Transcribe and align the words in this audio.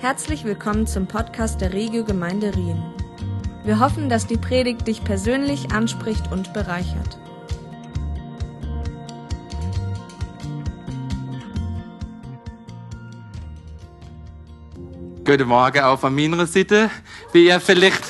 Herzlich 0.00 0.44
willkommen 0.44 0.86
zum 0.86 1.08
Podcast 1.08 1.60
der 1.60 1.72
Regio 1.72 2.04
Gemeinde 2.04 2.54
Rien. 2.54 2.80
Wir 3.64 3.80
hoffen, 3.80 4.08
dass 4.08 4.28
die 4.28 4.36
Predigt 4.36 4.86
dich 4.86 5.02
persönlich 5.02 5.72
anspricht 5.72 6.30
und 6.30 6.52
bereichert. 6.52 7.18
Guten 15.24 15.48
Morgen 15.48 15.80
auch 15.80 15.98
von 15.98 16.14
meiner 16.14 16.46
Seite. 16.46 16.90
Wie 17.32 17.48
ihr 17.48 17.58
vielleicht, 17.58 18.04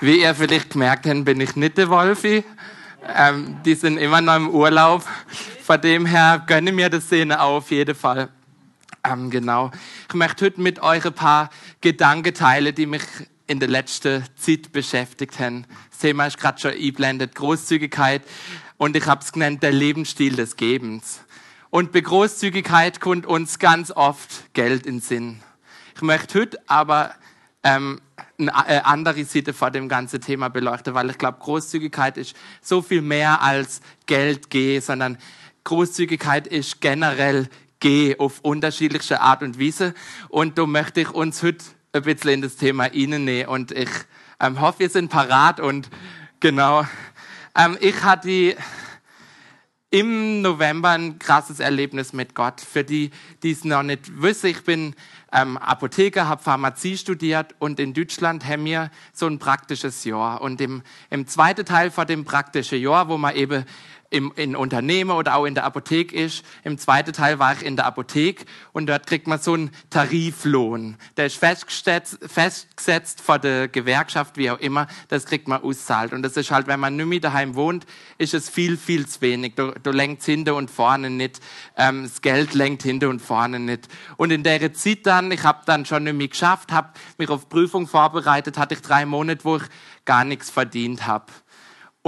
wie 0.00 0.22
ihr 0.22 0.34
vielleicht 0.34 0.70
gemerkt 0.70 1.04
habt, 1.04 1.26
bin 1.26 1.42
ich 1.42 1.56
nicht 1.56 1.76
der 1.76 1.90
Wolfi. 1.90 2.42
Ähm, 3.14 3.58
die 3.66 3.74
sind 3.74 3.98
immer 3.98 4.22
noch 4.22 4.36
im 4.36 4.48
Urlaub. 4.48 5.04
Von 5.62 5.78
dem 5.82 6.06
her 6.06 6.42
gönne 6.46 6.72
mir 6.72 6.88
das 6.88 7.04
Szene 7.04 7.38
auf 7.38 7.70
jeden 7.70 7.94
Fall. 7.94 8.30
Ähm, 9.04 9.30
genau. 9.30 9.70
Ich 10.10 10.14
möchte 10.14 10.46
heute 10.46 10.62
mit 10.62 10.80
euch 10.80 11.04
ein 11.04 11.12
paar 11.12 11.50
Gedanken 11.82 12.32
teilen, 12.32 12.74
die 12.74 12.86
mich 12.86 13.02
in 13.46 13.60
der 13.60 13.68
letzten 13.68 14.24
Zeit 14.36 14.72
beschäftigt 14.72 15.38
haben. 15.38 15.66
Das 15.90 15.98
Thema 15.98 16.24
ist 16.24 16.38
gerade 16.38 16.58
schon 16.58 16.70
eingeblendet, 16.70 17.34
Großzügigkeit. 17.34 18.22
Und 18.78 18.96
ich 18.96 19.04
habe 19.04 19.22
es 19.22 19.32
genannt, 19.32 19.62
der 19.62 19.70
Lebensstil 19.70 20.34
des 20.34 20.56
Gebens. 20.56 21.20
Und 21.68 21.92
bei 21.92 22.00
Großzügigkeit 22.00 23.02
kommt 23.02 23.26
uns 23.26 23.58
ganz 23.58 23.90
oft 23.90 24.54
Geld 24.54 24.86
in 24.86 24.94
den 24.94 25.00
Sinn. 25.02 25.42
Ich 25.94 26.00
möchte 26.00 26.40
heute 26.40 26.58
aber 26.68 27.14
ähm, 27.62 28.00
eine 28.38 28.52
äh, 28.66 28.80
andere 28.84 29.22
Seite 29.26 29.52
vor 29.52 29.70
dem 29.70 29.90
ganzen 29.90 30.22
Thema 30.22 30.48
beleuchten, 30.48 30.94
weil 30.94 31.10
ich 31.10 31.18
glaube, 31.18 31.36
Großzügigkeit 31.38 32.16
ist 32.16 32.34
so 32.62 32.80
viel 32.80 33.02
mehr 33.02 33.42
als 33.42 33.82
Geld 34.06 34.48
gehen, 34.48 34.80
sondern 34.80 35.18
Großzügigkeit 35.64 36.46
ist 36.46 36.80
generell 36.80 37.50
gehen 37.80 38.18
auf 38.18 38.40
unterschiedliche 38.40 39.20
Art 39.20 39.42
und 39.42 39.60
Weise. 39.60 39.94
Und 40.28 40.58
da 40.58 40.66
möchte 40.66 41.00
ich 41.00 41.10
uns 41.10 41.42
heute 41.42 41.64
ein 41.92 42.02
bisschen 42.02 42.30
in 42.30 42.42
das 42.42 42.56
Thema 42.56 42.92
Ihnen 42.92 43.24
nehmen. 43.24 43.48
Und 43.48 43.72
ich 43.72 43.90
ähm, 44.40 44.60
hoffe, 44.60 44.80
wir 44.80 44.90
sind 44.90 45.10
parat 45.10 45.60
und 45.60 45.88
genau. 46.40 46.86
Ähm, 47.56 47.76
ich 47.80 48.02
hatte 48.02 48.56
im 49.90 50.42
November 50.42 50.90
ein 50.90 51.18
krasses 51.18 51.60
Erlebnis 51.60 52.12
mit 52.12 52.34
Gott. 52.34 52.60
Für 52.60 52.84
die, 52.84 53.10
die 53.42 53.52
es 53.52 53.64
noch 53.64 53.82
nicht 53.82 54.20
wissen, 54.20 54.48
ich 54.48 54.62
bin 54.62 54.94
ähm, 55.32 55.56
Apotheker, 55.56 56.28
habe 56.28 56.42
Pharmazie 56.42 56.98
studiert 56.98 57.54
und 57.58 57.80
in 57.80 57.94
Deutschland 57.94 58.46
haben 58.46 58.66
wir 58.66 58.90
so 59.14 59.26
ein 59.26 59.38
praktisches 59.38 60.04
Jahr. 60.04 60.42
Und 60.42 60.60
im, 60.60 60.82
im 61.08 61.26
zweiten 61.26 61.64
Teil 61.64 61.90
von 61.90 62.06
dem 62.06 62.24
praktischen 62.24 62.80
Jahr, 62.80 63.08
wo 63.08 63.16
man 63.16 63.34
eben 63.34 63.64
im, 64.10 64.32
in 64.36 64.56
Unternehmen 64.56 65.10
oder 65.10 65.36
auch 65.36 65.44
in 65.44 65.54
der 65.54 65.64
Apotheke 65.64 66.16
ist. 66.16 66.44
Im 66.64 66.78
zweiten 66.78 67.12
Teil 67.12 67.38
war 67.38 67.52
ich 67.52 67.62
in 67.62 67.76
der 67.76 67.86
Apotheke 67.86 68.44
und 68.72 68.86
dort 68.86 69.06
kriegt 69.06 69.26
man 69.26 69.38
so 69.38 69.52
einen 69.52 69.70
Tariflohn. 69.90 70.96
Der 71.16 71.26
ist 71.26 71.36
festgesetzt, 71.36 72.18
festgesetzt 72.26 73.20
von 73.20 73.40
der 73.40 73.68
Gewerkschaft, 73.68 74.36
wie 74.36 74.50
auch 74.50 74.58
immer. 74.58 74.86
Das 75.08 75.26
kriegt 75.26 75.46
man 75.46 75.62
auszahlt. 75.62 76.12
Und 76.12 76.22
das 76.22 76.36
ist 76.36 76.50
halt, 76.50 76.66
wenn 76.66 76.80
man 76.80 76.96
nicht 76.96 77.06
mehr 77.06 77.20
daheim 77.20 77.54
wohnt, 77.54 77.86
ist 78.16 78.34
es 78.34 78.48
viel, 78.48 78.76
viel 78.76 79.06
zu 79.06 79.20
wenig. 79.20 79.54
Du, 79.56 79.72
du 79.82 79.90
lenkst 79.90 80.24
hinten 80.26 80.54
und 80.54 80.70
vorne 80.70 81.10
nicht. 81.10 81.40
Ähm, 81.76 82.04
das 82.04 82.22
Geld 82.22 82.54
lenkt 82.54 82.82
hinten 82.82 83.10
und 83.10 83.20
vorne 83.20 83.60
nicht. 83.60 83.88
Und 84.16 84.30
in 84.30 84.42
der 84.42 84.72
Zeit 84.72 85.06
dann, 85.06 85.30
ich 85.32 85.42
habe 85.42 85.60
dann 85.66 85.84
schon 85.84 86.04
nicht 86.04 86.16
mehr 86.16 86.28
geschafft, 86.28 86.72
habe 86.72 86.90
mich 87.18 87.28
auf 87.28 87.48
Prüfung 87.48 87.86
vorbereitet, 87.86 88.56
hatte 88.56 88.74
ich 88.74 88.80
drei 88.80 89.04
Monate, 89.04 89.44
wo 89.44 89.56
ich 89.56 89.64
gar 90.06 90.24
nichts 90.24 90.48
verdient 90.48 91.06
habe. 91.06 91.26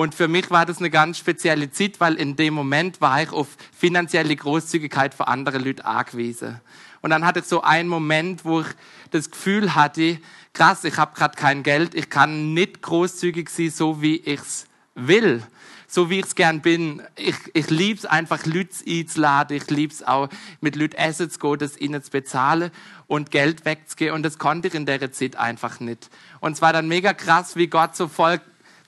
Und 0.00 0.14
für 0.14 0.28
mich 0.28 0.50
war 0.50 0.64
das 0.64 0.78
eine 0.78 0.88
ganz 0.88 1.18
spezielle 1.18 1.70
Zeit, 1.72 2.00
weil 2.00 2.14
in 2.14 2.34
dem 2.34 2.54
Moment 2.54 3.02
war 3.02 3.22
ich 3.22 3.32
auf 3.32 3.48
finanzielle 3.78 4.34
Großzügigkeit 4.34 5.12
für 5.12 5.28
andere 5.28 5.58
Leute 5.58 5.84
angewiesen. 5.84 6.58
Und 7.02 7.10
dann 7.10 7.26
hatte 7.26 7.40
ich 7.40 7.44
so 7.44 7.60
einen 7.60 7.86
Moment, 7.86 8.46
wo 8.46 8.62
ich 8.62 8.66
das 9.10 9.30
Gefühl 9.30 9.74
hatte, 9.74 10.18
krass, 10.54 10.84
ich 10.84 10.96
habe 10.96 11.14
gerade 11.14 11.36
kein 11.36 11.62
Geld, 11.62 11.94
ich 11.94 12.08
kann 12.08 12.54
nicht 12.54 12.80
großzügig 12.80 13.50
sein, 13.50 13.68
so 13.68 14.00
wie 14.00 14.16
ich's 14.16 14.64
will, 14.94 15.42
so 15.86 16.08
wie 16.08 16.20
ich's 16.20 16.34
gern 16.34 16.62
bin. 16.62 17.02
Ich, 17.16 17.36
ich 17.52 17.68
lieb's 17.68 18.06
einfach, 18.06 18.46
Leute 18.46 18.70
einzuladen, 18.88 19.54
ich 19.58 19.68
lieb's 19.68 20.02
auch, 20.02 20.30
mit 20.62 20.76
Leuten 20.76 20.96
essen 20.96 21.30
zu 21.30 21.38
gehen, 21.38 21.58
das 21.58 21.76
ihnen 21.76 22.02
zu 22.02 22.10
bezahlen 22.10 22.70
und 23.06 23.30
Geld 23.30 23.66
wegzugehen. 23.66 24.14
Und 24.14 24.22
das 24.22 24.38
konnte 24.38 24.68
ich 24.68 24.74
in 24.74 24.86
der 24.86 25.12
Zeit 25.12 25.36
einfach 25.36 25.78
nicht. 25.78 26.08
Und 26.40 26.52
es 26.52 26.62
war 26.62 26.72
dann 26.72 26.88
mega 26.88 27.12
krass, 27.12 27.54
wie 27.54 27.66
Gott 27.66 27.94
so 27.96 28.08
voll 28.08 28.40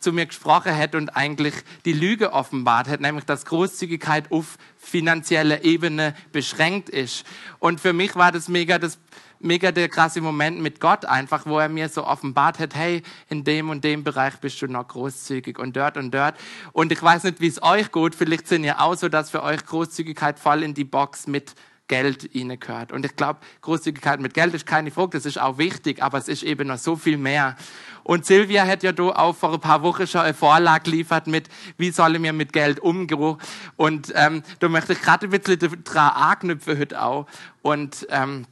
zu 0.03 0.13
mir 0.13 0.27
gesprochen 0.27 0.73
hätte 0.73 0.99
und 0.99 1.11
eigentlich 1.17 1.55
die 1.85 1.93
Lüge 1.93 2.33
offenbart 2.33 2.89
hätte, 2.89 3.03
nämlich 3.03 3.25
dass 3.25 3.45
Großzügigkeit 3.47 4.31
auf 4.31 4.59
finanzieller 4.79 5.65
Ebene 5.65 6.15
beschränkt 6.33 6.89
ist. 6.89 7.25
Und 7.59 7.81
für 7.81 7.93
mich 7.93 8.17
war 8.17 8.33
das 8.33 8.49
mega 8.49 8.79
das 8.79 8.99
mega 9.43 9.73
der 9.73 9.89
krasse 9.89 10.21
Moment 10.21 10.61
mit 10.61 10.81
Gott 10.81 11.05
einfach, 11.05 11.47
wo 11.47 11.59
er 11.59 11.69
mir 11.69 11.89
so 11.89 12.07
offenbart 12.07 12.59
hat, 12.59 12.75
hey, 12.75 13.03
in 13.29 13.45
dem 13.45 13.71
und 13.71 13.85
dem 13.85 14.05
Bereich 14.05 14.37
bist 14.37 14.63
du 14.63 14.67
noch 14.67 14.89
großzügig 14.89 15.59
und 15.59 15.77
dort 15.77 15.97
und 15.97 16.13
dort. 16.13 16.37
Und 16.73 16.93
ich 16.93 17.03
weiß 17.03 17.25
nicht, 17.25 17.41
wie 17.41 17.49
es 17.49 17.63
euch 17.63 17.91
geht. 17.93 18.15
Vielleicht 18.15 18.49
sind 18.49 18.65
ja 18.65 18.81
auch 18.81 18.95
so, 18.95 19.09
dass 19.09 19.31
für 19.31 19.43
euch 19.43 19.65
Großzügigkeit 19.65 20.39
voll 20.39 20.63
in 20.63 20.75
die 20.75 20.85
Box 20.85 21.27
mit 21.27 21.55
Geld 21.89 22.31
gehört. 22.33 22.93
Und 22.93 23.05
ich 23.05 23.17
glaube, 23.17 23.41
Großzügigkeit 23.61 24.21
mit 24.21 24.35
Geld 24.35 24.55
ist 24.55 24.67
keine 24.67 24.91
Frage, 24.91 25.11
das 25.11 25.27
ist 25.27 25.39
auch 25.39 25.59
wichtig, 25.59 26.03
aber 26.03 26.19
es 26.19 26.29
ist 26.29 26.43
eben 26.43 26.69
noch 26.69 26.79
so 26.79 26.97
viel 26.97 27.19
mehr. 27.19 27.57
Und 28.03 28.25
Silvia 28.25 28.67
hat 28.67 28.83
ja 28.83 28.93
da 28.93 29.03
auch 29.05 29.37
vor 29.37 29.53
ein 29.53 29.61
paar 29.61 29.83
Wochen 29.83 30.07
schon 30.07 30.23
eine 30.23 30.35
Vorlage 30.35 30.85
geliefert 30.85 31.27
mit, 31.27 31.49
wie 31.77 31.91
sollen 31.91 32.23
wir 32.23 32.33
mit 32.33 32.53
Geld 32.53 32.81
umgehen. 32.81 33.37
Und 33.77 34.13
ähm, 34.17 34.43
da 34.59 34.69
möchte 34.69 34.95
ich 34.95 35.03
gerade 35.03 35.27
ein 35.27 35.31
bisschen 35.31 35.83
daran 35.85 36.11
anknüpfen 36.11 36.79
heute 36.79 37.03
auch. 37.03 37.27
Und 37.61 38.07
ähm, 38.11 38.47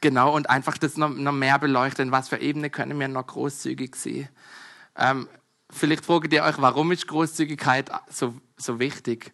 genau, 0.00 0.34
und 0.34 0.48
einfach 0.48 0.78
das 0.78 0.96
noch, 0.96 1.10
noch 1.10 1.32
mehr 1.32 1.58
beleuchten, 1.58 2.12
was 2.12 2.28
für 2.28 2.38
Ebene 2.38 2.70
können 2.70 2.98
wir 2.98 3.08
noch 3.08 3.26
großzügig 3.26 3.94
sehen. 3.94 4.28
Ähm, 4.96 5.28
vielleicht 5.70 6.04
fragt 6.04 6.32
ihr 6.32 6.44
euch, 6.44 6.56
warum 6.58 6.92
ist 6.92 7.06
Großzügigkeit 7.06 7.90
so, 8.08 8.34
so 8.56 8.78
wichtig? 8.78 9.32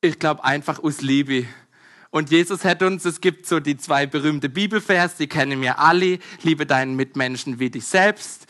Ich 0.00 0.18
glaube 0.18 0.44
einfach 0.44 0.82
aus 0.82 1.00
Liebe 1.00 1.46
und 2.10 2.30
Jesus 2.30 2.64
hat 2.64 2.82
uns, 2.82 3.04
es 3.04 3.20
gibt 3.20 3.46
so 3.46 3.60
die 3.60 3.76
zwei 3.76 4.06
berühmte 4.06 4.48
Bibelvers, 4.48 5.16
die 5.16 5.26
kennen 5.26 5.60
wir 5.60 5.78
alle, 5.78 6.18
liebe 6.42 6.64
deinen 6.64 6.96
Mitmenschen 6.96 7.58
wie 7.58 7.70
dich 7.70 7.86
selbst. 7.86 8.46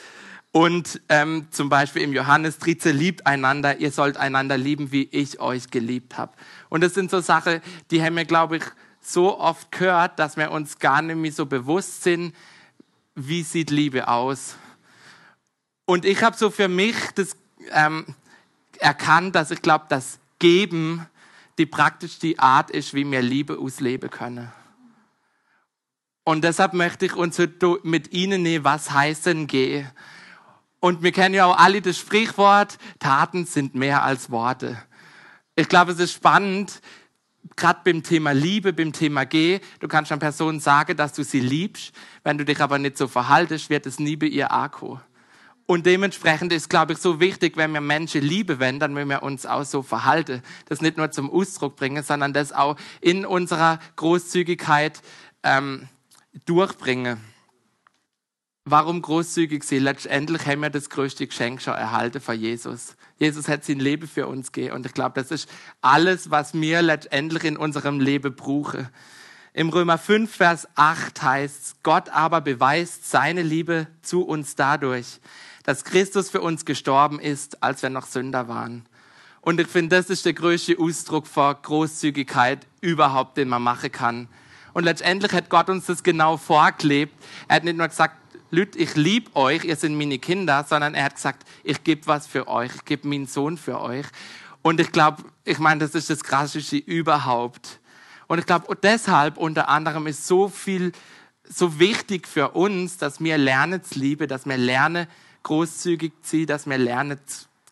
Und 0.52 1.00
ähm, 1.08 1.48
zum 1.50 1.68
Beispiel 1.68 2.02
im 2.02 2.12
Johannes 2.12 2.58
13, 2.58 2.96
liebt 2.96 3.26
einander, 3.26 3.78
ihr 3.78 3.90
sollt 3.90 4.16
einander 4.16 4.56
lieben, 4.56 4.92
wie 4.92 5.08
ich 5.10 5.40
euch 5.40 5.70
geliebt 5.70 6.16
habe. 6.16 6.32
Und 6.68 6.82
das 6.82 6.94
sind 6.94 7.10
so 7.10 7.20
Sachen, 7.20 7.60
die 7.90 8.02
haben 8.02 8.16
wir, 8.16 8.24
glaube 8.24 8.58
ich, 8.58 8.64
so 9.00 9.38
oft 9.38 9.70
gehört, 9.72 10.18
dass 10.18 10.36
wir 10.36 10.50
uns 10.50 10.78
gar 10.78 11.02
nicht 11.02 11.16
mehr 11.16 11.32
so 11.32 11.46
bewusst 11.46 12.02
sind, 12.02 12.34
wie 13.14 13.42
sieht 13.42 13.70
Liebe 13.70 14.08
aus. 14.08 14.56
Und 15.84 16.04
ich 16.04 16.22
habe 16.22 16.36
so 16.36 16.50
für 16.50 16.68
mich 16.68 16.94
das 17.14 17.36
ähm, 17.72 18.06
erkannt, 18.78 19.34
dass 19.34 19.50
ich 19.50 19.62
glaube, 19.62 19.86
das 19.88 20.18
Geben 20.38 21.06
die 21.58 21.66
praktisch 21.66 22.18
die 22.18 22.38
Art 22.38 22.70
ist, 22.70 22.94
wie 22.94 23.08
wir 23.10 23.20
Liebe 23.20 23.58
ausleben 23.58 24.10
können. 24.10 24.52
Und 26.24 26.44
deshalb 26.44 26.74
möchte 26.74 27.06
ich 27.06 27.16
uns 27.16 27.38
heute 27.38 27.78
mit 27.82 28.12
Ihnen 28.12 28.42
nehmen, 28.42 28.64
was 28.64 28.90
heißt 28.90 29.26
denn 29.26 29.46
geh? 29.46 29.84
Und 30.80 31.02
wir 31.02 31.12
kennen 31.12 31.34
ja 31.34 31.46
auch 31.46 31.58
alle 31.58 31.82
das 31.82 31.98
Sprichwort, 31.98 32.78
Taten 32.98 33.46
sind 33.46 33.74
mehr 33.74 34.02
als 34.02 34.30
Worte. 34.30 34.80
Ich 35.56 35.68
glaube, 35.68 35.92
es 35.92 35.98
ist 35.98 36.12
spannend, 36.12 36.80
gerade 37.56 37.80
beim 37.84 38.02
Thema 38.02 38.32
Liebe, 38.32 38.72
beim 38.72 38.92
Thema 38.92 39.24
Geh. 39.24 39.60
Du 39.80 39.88
kannst 39.88 40.12
einer 40.12 40.20
Person 40.20 40.60
sagen, 40.60 40.96
dass 40.96 41.12
du 41.12 41.24
sie 41.24 41.40
liebst. 41.40 41.92
Wenn 42.22 42.38
du 42.38 42.44
dich 42.44 42.60
aber 42.60 42.78
nicht 42.78 42.96
so 42.96 43.08
verhaltest, 43.08 43.70
wird 43.70 43.86
es 43.86 43.98
nie 43.98 44.16
bei 44.16 44.26
ihr 44.26 44.52
ankommen. 44.52 45.00
Und 45.70 45.84
dementsprechend 45.84 46.50
ist, 46.54 46.70
glaube 46.70 46.94
ich, 46.94 46.98
so 46.98 47.20
wichtig, 47.20 47.58
wenn 47.58 47.72
wir 47.72 47.82
Menschen 47.82 48.22
lieben 48.22 48.58
wenn, 48.58 48.80
dann 48.80 48.94
müssen 48.94 49.10
wir 49.10 49.22
uns 49.22 49.44
auch 49.44 49.64
so 49.64 49.82
verhalten. 49.82 50.42
Das 50.64 50.80
nicht 50.80 50.96
nur 50.96 51.10
zum 51.10 51.30
Ausdruck 51.30 51.76
bringen, 51.76 52.02
sondern 52.02 52.32
das 52.32 52.52
auch 52.52 52.76
in 53.02 53.26
unserer 53.26 53.78
Großzügigkeit 53.96 55.02
ähm, 55.42 55.86
durchbringen. 56.46 57.20
Warum 58.64 59.02
großzügig 59.02 59.62
sie? 59.62 59.78
Letztendlich 59.78 60.46
haben 60.46 60.62
wir 60.62 60.70
das 60.70 60.88
größte 60.88 61.26
Geschenk 61.26 61.60
schon 61.60 61.74
erhalten 61.74 62.22
von 62.22 62.40
Jesus. 62.40 62.96
Jesus 63.18 63.46
hat 63.46 63.62
sein 63.62 63.78
Leben 63.78 64.08
für 64.08 64.26
uns 64.26 64.52
gegeben. 64.52 64.74
Und 64.74 64.86
ich 64.86 64.94
glaube, 64.94 65.20
das 65.20 65.30
ist 65.30 65.50
alles, 65.82 66.30
was 66.30 66.54
wir 66.54 66.80
letztendlich 66.80 67.44
in 67.44 67.58
unserem 67.58 68.00
Leben 68.00 68.34
brauchen. 68.34 68.88
Im 69.52 69.68
Römer 69.68 69.98
5, 69.98 70.34
Vers 70.34 70.66
8 70.76 71.22
heißt 71.22 71.82
Gott 71.82 72.08
aber 72.08 72.40
beweist 72.40 73.10
seine 73.10 73.42
Liebe 73.42 73.86
zu 74.00 74.22
uns 74.22 74.54
dadurch, 74.54 75.20
dass 75.68 75.84
Christus 75.84 76.30
für 76.30 76.40
uns 76.40 76.64
gestorben 76.64 77.20
ist, 77.20 77.62
als 77.62 77.82
wir 77.82 77.90
noch 77.90 78.06
Sünder 78.06 78.48
waren. 78.48 78.86
Und 79.42 79.60
ich 79.60 79.66
finde, 79.66 79.96
das 79.96 80.08
ist 80.08 80.24
der 80.24 80.32
größte 80.32 80.78
Ausdruck 80.78 81.26
von 81.26 81.56
Großzügigkeit 81.60 82.66
überhaupt, 82.80 83.36
den 83.36 83.50
man 83.50 83.60
machen 83.60 83.92
kann. 83.92 84.28
Und 84.72 84.84
letztendlich 84.84 85.30
hat 85.32 85.50
Gott 85.50 85.68
uns 85.68 85.84
das 85.84 86.02
genau 86.02 86.38
vorgelebt. 86.38 87.12
Er 87.48 87.56
hat 87.56 87.64
nicht 87.64 87.76
nur 87.76 87.86
gesagt, 87.86 88.16
Leute, 88.50 88.78
ich 88.78 88.94
liebe 88.94 89.36
euch, 89.36 89.62
ihr 89.64 89.76
seid 89.76 89.90
meine 89.90 90.18
Kinder, 90.18 90.64
sondern 90.66 90.94
er 90.94 91.04
hat 91.04 91.16
gesagt, 91.16 91.46
ich 91.62 91.84
gebe 91.84 92.06
was 92.06 92.26
für 92.26 92.48
euch, 92.48 92.74
ich 92.74 92.86
gebe 92.86 93.06
meinen 93.06 93.26
Sohn 93.26 93.58
für 93.58 93.78
euch. 93.82 94.06
Und 94.62 94.80
ich 94.80 94.90
glaube, 94.90 95.22
ich 95.44 95.58
meine, 95.58 95.80
das 95.80 95.94
ist 95.94 96.08
das 96.08 96.24
Krasseste 96.24 96.78
überhaupt. 96.78 97.78
Und 98.26 98.38
ich 98.38 98.46
glaube, 98.46 98.74
deshalb 98.74 99.36
unter 99.36 99.68
anderem 99.68 100.06
ist 100.06 100.26
so 100.26 100.48
viel 100.48 100.92
so 101.44 101.78
wichtig 101.78 102.26
für 102.26 102.52
uns, 102.52 102.96
dass 102.96 103.20
wir 103.20 103.36
lernen 103.36 103.84
zu 103.84 103.98
lieben, 103.98 104.28
dass 104.28 104.46
wir 104.46 104.56
lernen 104.56 105.06
großzügig 105.42 106.12
zu 106.22 106.38
sein, 106.38 106.46
dass 106.46 106.66
wir 106.66 106.78
lernen 106.78 107.18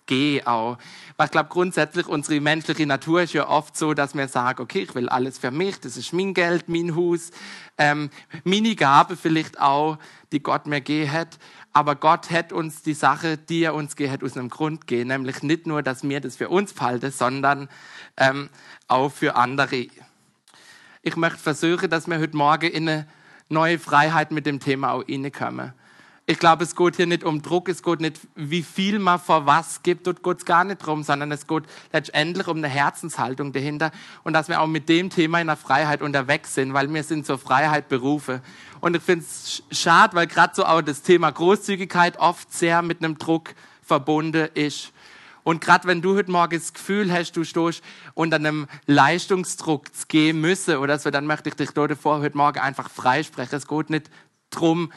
gehen 0.06 0.46
auch. 0.46 0.78
Weil 1.16 1.26
ich 1.26 1.32
glaube, 1.32 1.48
grundsätzlich 1.48 2.06
unsere 2.06 2.40
menschliche 2.40 2.86
Natur 2.86 3.22
ist 3.22 3.32
ja 3.32 3.48
oft 3.48 3.76
so, 3.76 3.92
dass 3.94 4.14
wir 4.14 4.28
sagen, 4.28 4.62
okay, 4.62 4.82
ich 4.82 4.94
will 4.94 5.08
alles 5.08 5.38
für 5.38 5.50
mich, 5.50 5.80
das 5.80 5.96
ist 5.96 6.12
mein 6.12 6.32
Geld, 6.32 6.68
mein 6.68 6.94
Haus, 6.94 7.30
ähm, 7.76 8.10
meine 8.44 8.74
Gabe 8.74 9.16
vielleicht 9.16 9.60
auch, 9.60 9.98
die 10.32 10.42
Gott 10.42 10.66
mir 10.66 10.80
gegeben 10.80 11.12
hat. 11.12 11.38
Aber 11.72 11.94
Gott 11.94 12.30
hat 12.30 12.52
uns 12.52 12.82
die 12.82 12.94
Sache, 12.94 13.36
die 13.36 13.64
er 13.64 13.74
uns 13.74 13.96
gegeben 13.96 14.14
hat, 14.14 14.24
aus 14.24 14.36
einem 14.36 14.48
Grund 14.48 14.86
gegeben. 14.86 15.08
Nämlich 15.08 15.42
nicht 15.42 15.66
nur, 15.66 15.82
dass 15.82 16.02
wir 16.02 16.20
das 16.20 16.36
für 16.36 16.48
uns 16.48 16.72
behalten, 16.72 17.10
sondern 17.10 17.68
ähm, 18.16 18.48
auch 18.88 19.10
für 19.10 19.36
andere. 19.36 19.88
Ich 21.02 21.16
möchte 21.16 21.38
versuchen, 21.38 21.90
dass 21.90 22.06
wir 22.06 22.18
heute 22.18 22.36
Morgen 22.36 22.70
in 22.70 22.88
eine 22.88 23.06
neue 23.48 23.78
Freiheit 23.78 24.32
mit 24.32 24.46
dem 24.46 24.58
Thema 24.58 24.92
auch 24.92 25.04
reinkommen. 25.06 25.72
Ich 26.28 26.40
glaube, 26.40 26.64
es 26.64 26.74
geht 26.74 26.96
hier 26.96 27.06
nicht 27.06 27.22
um 27.22 27.40
Druck, 27.40 27.68
es 27.68 27.84
geht 27.84 28.00
nicht, 28.00 28.18
wie 28.34 28.64
viel 28.64 28.98
man 28.98 29.20
vor 29.20 29.46
was 29.46 29.84
gibt, 29.84 30.08
dort 30.08 30.24
geht 30.24 30.38
es 30.38 30.44
gar 30.44 30.64
nicht 30.64 30.84
drum, 30.84 31.04
sondern 31.04 31.30
es 31.30 31.46
geht 31.46 31.62
letztendlich 31.92 32.48
um 32.48 32.56
eine 32.56 32.66
Herzenshaltung 32.66 33.52
dahinter 33.52 33.92
und 34.24 34.32
dass 34.32 34.48
wir 34.48 34.60
auch 34.60 34.66
mit 34.66 34.88
dem 34.88 35.08
Thema 35.08 35.40
in 35.40 35.46
der 35.46 35.54
Freiheit 35.54 36.02
unterwegs 36.02 36.54
sind, 36.54 36.74
weil 36.74 36.92
wir 36.92 37.04
sind 37.04 37.26
zur 37.26 37.38
Freiheit 37.38 37.88
berufen. 37.88 38.40
Und 38.80 38.96
ich 38.96 39.02
finde 39.04 39.24
es 39.24 39.62
schade, 39.70 40.16
weil 40.16 40.26
gerade 40.26 40.52
so 40.56 40.64
auch 40.64 40.82
das 40.82 41.02
Thema 41.02 41.30
Großzügigkeit 41.30 42.18
oft 42.18 42.52
sehr 42.52 42.82
mit 42.82 43.04
einem 43.04 43.18
Druck 43.18 43.54
verbunden 43.80 44.48
ist. 44.54 44.92
Und 45.44 45.60
gerade 45.60 45.86
wenn 45.86 46.02
du 46.02 46.16
heute 46.16 46.32
Morgen 46.32 46.58
das 46.58 46.72
Gefühl 46.72 47.12
hast, 47.12 47.36
du 47.36 47.44
stehst 47.44 47.84
unter 48.14 48.34
einem 48.34 48.66
Leistungsdruck 48.86 49.94
zu 49.94 50.08
gehen 50.08 50.40
müssen 50.40 50.78
oder 50.78 50.98
so, 50.98 51.10
dann 51.10 51.26
möchte 51.26 51.50
ich 51.50 51.54
dich 51.54 51.70
dort 51.70 51.92
davor 51.92 52.18
heute 52.18 52.36
Morgen 52.36 52.58
einfach 52.58 52.90
freisprechen. 52.90 53.56
Es 53.56 53.68
geht 53.68 53.90
nicht 53.90 54.10
darum, 54.50 54.90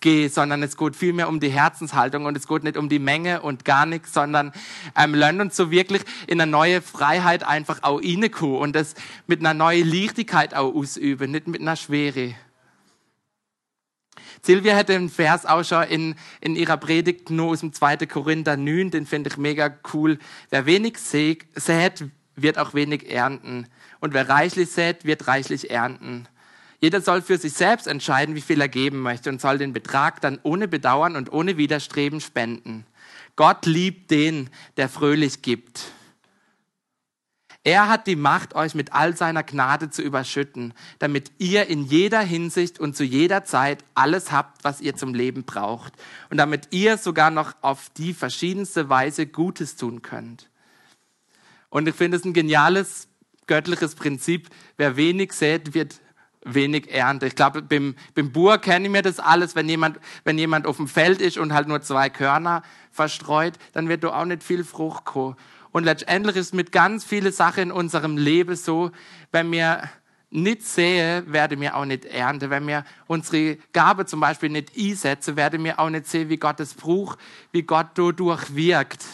gehen, 0.00 0.30
sondern 0.30 0.62
es 0.62 0.76
geht 0.76 0.96
vielmehr 0.96 1.28
um 1.28 1.40
die 1.40 1.50
Herzenshaltung 1.50 2.26
und 2.26 2.36
es 2.36 2.46
geht 2.46 2.64
nicht 2.64 2.76
um 2.76 2.88
die 2.88 2.98
Menge 2.98 3.42
und 3.42 3.64
gar 3.64 3.86
nichts, 3.86 4.12
sondern 4.12 4.52
ähm, 4.96 5.14
lernen 5.14 5.42
uns 5.42 5.56
so 5.56 5.70
wirklich 5.70 6.02
in 6.26 6.40
eine 6.40 6.50
neue 6.50 6.82
Freiheit 6.82 7.44
einfach 7.44 7.82
auch 7.82 8.00
reinkommen 8.00 8.58
und 8.58 8.76
das 8.76 8.94
mit 9.26 9.40
einer 9.40 9.54
neuen 9.54 9.88
Leichtigkeit 9.88 10.54
auch 10.54 10.74
ausüben, 10.74 11.30
nicht 11.30 11.48
mit 11.48 11.60
einer 11.60 11.76
Schwere. 11.76 12.34
Silvia 14.42 14.76
hat 14.76 14.88
den 14.88 15.08
Vers 15.08 15.46
auch 15.46 15.64
schon 15.64 15.84
in, 15.84 16.14
in 16.40 16.56
ihrer 16.56 16.76
Predigt 16.76 17.30
nur 17.30 17.48
aus 17.48 17.60
dem 17.60 17.72
2. 17.72 18.06
Korinther 18.06 18.56
9, 18.56 18.90
den 18.90 19.06
finde 19.06 19.30
ich 19.30 19.36
mega 19.36 19.74
cool. 19.92 20.18
Wer 20.50 20.66
wenig 20.66 20.98
sät, 20.98 22.04
wird 22.36 22.58
auch 22.58 22.74
wenig 22.74 23.10
ernten. 23.10 23.66
Und 24.00 24.14
wer 24.14 24.28
reichlich 24.28 24.70
sät, 24.70 25.04
wird 25.04 25.26
reichlich 25.26 25.70
ernten. 25.70 26.28
Jeder 26.80 27.00
soll 27.00 27.22
für 27.22 27.38
sich 27.38 27.54
selbst 27.54 27.86
entscheiden, 27.86 28.34
wie 28.34 28.40
viel 28.40 28.60
er 28.60 28.68
geben 28.68 29.00
möchte 29.00 29.30
und 29.30 29.40
soll 29.40 29.58
den 29.58 29.72
Betrag 29.72 30.20
dann 30.20 30.38
ohne 30.42 30.68
Bedauern 30.68 31.16
und 31.16 31.32
ohne 31.32 31.56
Widerstreben 31.56 32.20
spenden. 32.20 32.86
Gott 33.34 33.66
liebt 33.66 34.10
den, 34.10 34.50
der 34.76 34.88
fröhlich 34.88 35.42
gibt. 35.42 35.92
Er 37.64 37.88
hat 37.88 38.06
die 38.06 38.16
Macht, 38.16 38.54
euch 38.54 38.74
mit 38.74 38.92
all 38.92 39.16
seiner 39.16 39.42
Gnade 39.42 39.90
zu 39.90 40.00
überschütten, 40.00 40.72
damit 41.00 41.32
ihr 41.38 41.66
in 41.66 41.84
jeder 41.84 42.20
Hinsicht 42.20 42.78
und 42.78 42.96
zu 42.96 43.04
jeder 43.04 43.44
Zeit 43.44 43.84
alles 43.94 44.32
habt, 44.32 44.64
was 44.64 44.80
ihr 44.80 44.96
zum 44.96 45.12
Leben 45.12 45.44
braucht. 45.44 45.92
Und 46.30 46.38
damit 46.38 46.68
ihr 46.70 46.96
sogar 46.96 47.30
noch 47.30 47.54
auf 47.60 47.90
die 47.90 48.14
verschiedenste 48.14 48.88
Weise 48.88 49.26
Gutes 49.26 49.76
tun 49.76 50.02
könnt. 50.02 50.48
Und 51.68 51.88
ich 51.88 51.94
finde 51.94 52.16
es 52.16 52.24
ein 52.24 52.32
geniales 52.32 53.08
göttliches 53.46 53.96
Prinzip. 53.96 54.48
Wer 54.76 54.96
wenig 54.96 55.32
sät, 55.32 55.74
wird 55.74 56.00
wenig 56.44 56.92
Ernte. 56.92 57.26
Ich 57.26 57.34
glaube, 57.34 57.62
beim, 57.62 57.94
beim 58.14 58.32
Bur 58.32 58.58
kenne 58.58 58.86
ich 58.86 58.92
mir 58.92 59.02
das 59.02 59.18
alles. 59.18 59.54
Wenn 59.54 59.68
jemand, 59.68 59.98
wenn 60.24 60.38
jemand 60.38 60.66
auf 60.66 60.76
dem 60.76 60.88
Feld 60.88 61.20
ist 61.20 61.38
und 61.38 61.52
halt 61.52 61.68
nur 61.68 61.82
zwei 61.82 62.10
Körner 62.10 62.62
verstreut, 62.90 63.54
dann 63.72 63.88
wird 63.88 64.04
da 64.04 64.08
auch 64.08 64.24
nicht 64.24 64.42
viel 64.42 64.64
Frucht 64.64 65.04
kommen. 65.04 65.36
Und 65.70 65.84
letztendlich 65.84 66.36
ist 66.36 66.54
mit 66.54 66.72
ganz 66.72 67.04
vielen 67.04 67.32
Sachen 67.32 67.64
in 67.64 67.72
unserem 67.72 68.16
Leben 68.16 68.56
so, 68.56 68.90
wenn 69.32 69.52
wir 69.52 69.82
nicht 70.30 70.62
sehe, 70.62 71.24
werde 71.26 71.58
wir 71.60 71.76
auch 71.76 71.84
nicht 71.84 72.04
ernten. 72.04 72.50
Wenn 72.50 72.66
wir 72.66 72.84
unsere 73.06 73.56
Gabe 73.72 74.06
zum 74.06 74.20
Beispiel 74.20 74.50
nicht 74.50 74.72
einsetzen, 74.78 75.36
werde 75.36 75.62
wir 75.62 75.78
auch 75.78 75.90
nicht 75.90 76.06
sehen, 76.06 76.28
wie 76.28 76.36
Gott 76.36 76.60
es 76.60 76.74
braucht, 76.74 77.18
wie 77.52 77.62
Gott 77.62 77.88
dadurch 77.94 78.54
wirkt. 78.54 79.04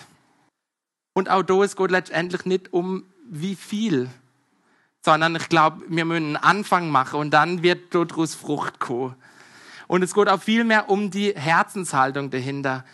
Und 1.12 1.30
auch 1.30 1.42
da 1.42 1.62
es 1.62 1.76
geht 1.76 1.90
letztendlich 1.90 2.44
nicht 2.44 2.72
um 2.72 3.04
wie 3.28 3.54
viel, 3.54 4.10
sondern 5.04 5.36
ich 5.36 5.50
glaube, 5.50 5.82
wir 5.88 6.06
müssen 6.06 6.24
einen 6.24 6.36
Anfang 6.36 6.90
machen 6.90 7.20
und 7.20 7.30
dann 7.30 7.62
wird 7.62 7.94
daraus 7.94 8.34
Frucht 8.34 8.78
kommen. 8.78 9.14
Und 9.86 10.02
es 10.02 10.14
geht 10.14 10.28
auch 10.28 10.40
viel 10.40 10.64
mehr 10.64 10.88
um 10.88 11.10
die 11.10 11.34
Herzenshaltung 11.36 12.30
dahinter. 12.30 12.86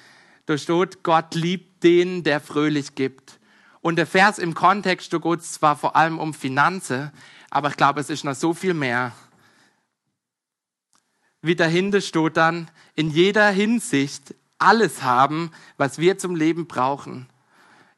Da 0.47 0.59
steht, 0.59 1.05
Gott 1.05 1.37
liebt 1.37 1.85
den, 1.85 2.25
der 2.25 2.41
fröhlich 2.41 2.97
gibt. 2.97 3.39
Und 3.81 3.95
der 3.97 4.09
Vers 4.09 4.41
im 4.41 4.55
Kontext, 4.55 5.13
da 5.13 5.19
geht 5.19 5.39
es 5.39 5.53
zwar 5.53 5.77
vor 5.77 5.95
allem 5.95 6.19
um 6.19 6.35
Finanzen, 6.35 7.13
aber 7.49 7.69
ich 7.69 7.77
glaube, 7.77 8.01
es 8.01 8.11
ist 8.11 8.25
noch 8.25 8.35
so 8.35 8.55
viel 8.55 8.75
mehr. 8.75 9.13
Wie 11.43 11.55
dahinter 11.55 12.01
steht 12.01 12.37
dann, 12.37 12.71
in 12.97 13.11
jeder 13.11 13.49
Hinsicht 13.51 14.35
alles 14.59 15.05
haben, 15.05 15.53
was 15.77 15.99
wir 15.99 16.19
zum 16.19 16.35
Leben 16.35 16.67
brauchen. 16.67 17.29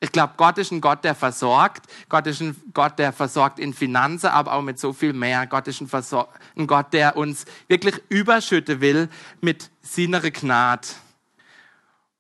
Ich 0.03 0.11
glaube, 0.11 0.33
Gott 0.37 0.59
ist 0.59 0.73
ein 0.73 0.81
Gott, 0.81 1.05
der 1.05 1.15
versorgt. 1.15 1.87
Gott 2.09 2.27
ist 2.27 2.41
ein 2.41 2.61
Gott, 2.75 2.99
der 2.99 3.13
versorgt 3.13 3.61
in 3.61 3.73
Finanzen, 3.73 4.27
aber 4.27 4.55
auch 4.55 4.61
mit 4.61 4.81
so 4.81 4.93
viel 4.93 5.13
mehr. 5.13 5.47
Gott 5.47 5.69
ist 5.69 5.81
ein, 5.81 5.87
Versor 5.87 6.29
ein 6.57 6.67
Gott, 6.67 6.93
der 6.93 7.17
uns 7.17 7.45
wirklich 7.69 8.03
überschütten 8.09 8.81
will 8.81 9.09
mit 9.41 9.71
seiner 9.81 10.21
Gnade. 10.21 10.89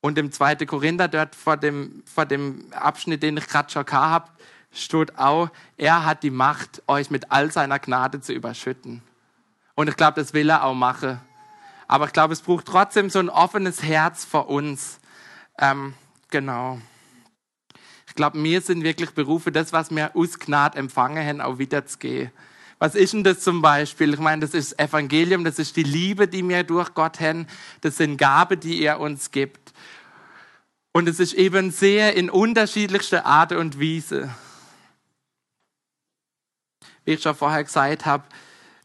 Und 0.01 0.17
im 0.17 0.31
2. 0.31 0.65
Korinther, 0.65 1.09
dort 1.09 1.35
vor 1.35 1.57
dem, 1.57 2.05
vor 2.07 2.25
dem 2.25 2.73
Abschnitt, 2.73 3.25
den 3.25 3.37
ich 3.37 3.49
gerade 3.49 3.69
schon 3.73 3.85
habe, 3.91 4.31
steht 4.71 5.19
auch, 5.19 5.51
er 5.77 6.05
hat 6.05 6.23
die 6.23 6.31
Macht, 6.31 6.85
euch 6.87 7.11
mit 7.11 7.33
all 7.33 7.51
seiner 7.51 7.81
Gnade 7.81 8.21
zu 8.21 8.33
überschütten. 8.33 9.03
Und 9.75 9.89
ich 9.89 9.97
glaube, 9.97 10.21
das 10.21 10.35
will 10.35 10.51
er 10.51 10.63
auch 10.63 10.75
machen. 10.75 11.21
Aber 11.89 12.07
ich 12.07 12.13
glaube, 12.13 12.33
es 12.33 12.43
braucht 12.43 12.67
trotzdem 12.67 13.11
so 13.11 13.19
ein 13.19 13.29
offenes 13.29 13.83
Herz 13.83 14.25
vor 14.25 14.49
uns. 14.49 15.01
Ähm, 15.59 15.95
genau. 16.31 16.79
Ich 18.13 18.17
glaube, 18.17 18.45
wir 18.45 18.61
sind 18.61 18.85
wirklich 18.85 19.13
berufen, 19.13 19.55
das, 19.55 19.73
was 19.73 19.91
wir 19.91 20.15
aus 20.15 20.39
Gnade 20.39 20.77
empfangen 20.77 21.27
haben, 21.27 21.41
auch 21.41 21.57
wieder 21.57 21.87
zu 21.87 21.97
gehen. 21.97 22.31
Was 22.79 22.95
ist 22.95 23.15
denn 23.15 23.25
das 23.25 23.41
zum 23.41 23.63
Beispiel? 23.63 24.13
Ich 24.13 24.21
meine, 24.21 24.43
das 24.43 24.53
ist 24.53 24.73
das 24.73 24.87
Evangelium, 24.87 25.45
das 25.47 25.59
ist 25.59 25.75
die 25.79 25.83
Liebe, 25.83 26.29
die 26.29 26.47
wir 26.47 26.63
durch 26.63 26.93
Gott 26.93 27.21
haben. 27.21 27.47
Das 27.81 27.97
sind 27.97 28.19
Gaben, 28.19 28.61
die 28.61 28.83
er 28.83 29.01
uns 29.01 29.31
gibt. 29.31 29.73
Und 30.93 31.09
es 31.09 31.21
ist 31.21 31.33
eben 31.33 31.71
sehr 31.71 32.15
in 32.15 32.29
unterschiedlichster 32.29 33.25
Art 33.25 33.53
und 33.53 33.81
Weise. 33.81 34.29
Wie 37.07 37.13
ich 37.13 37.23
schon 37.23 37.35
vorher 37.35 37.65
gesagt 37.65 38.05
habe, 38.05 38.25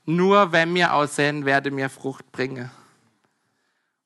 nur 0.06 0.54
wenn 0.54 0.74
wir 0.74 0.94
aussehen, 0.94 1.44
werde 1.44 1.70
mir 1.70 1.90
Frucht 1.90 2.32
bringen. 2.32 2.72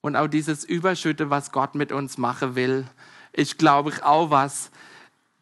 Und 0.02 0.16
auch 0.16 0.28
dieses 0.28 0.64
Überschütte, 0.64 1.30
was 1.30 1.52
Gott 1.52 1.76
mit 1.76 1.92
uns 1.92 2.18
machen 2.18 2.56
will, 2.56 2.88
ist, 3.34 3.60
glaube 3.60 3.92
ich, 3.92 4.02
auch 4.02 4.32
was. 4.32 4.72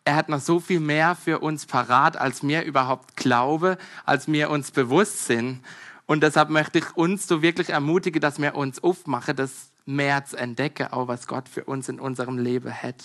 Er 0.05 0.15
hat 0.15 0.29
noch 0.29 0.39
so 0.39 0.59
viel 0.59 0.79
mehr 0.79 1.15
für 1.15 1.39
uns 1.39 1.65
parat, 1.65 2.17
als 2.17 2.41
mir 2.43 2.63
überhaupt 2.63 3.15
glaube, 3.15 3.77
als 4.05 4.27
mir 4.27 4.49
uns 4.49 4.71
bewusst 4.71 5.25
sind. 5.25 5.61
Und 6.05 6.23
deshalb 6.23 6.49
möchte 6.49 6.79
ich 6.79 6.95
uns 6.95 7.27
so 7.27 7.41
wirklich 7.41 7.69
ermutigen, 7.69 8.21
dass 8.21 8.41
wir 8.41 8.55
uns 8.55 8.81
aufmachen, 8.81 9.35
dass 9.35 9.71
mehr 9.85 10.25
zu 10.25 10.37
entdecken, 10.37 10.87
auch 10.87 11.07
was 11.07 11.27
Gott 11.27 11.49
für 11.49 11.65
uns 11.65 11.89
in 11.89 11.99
unserem 11.99 12.37
Leben 12.37 12.73
hat. 12.73 13.03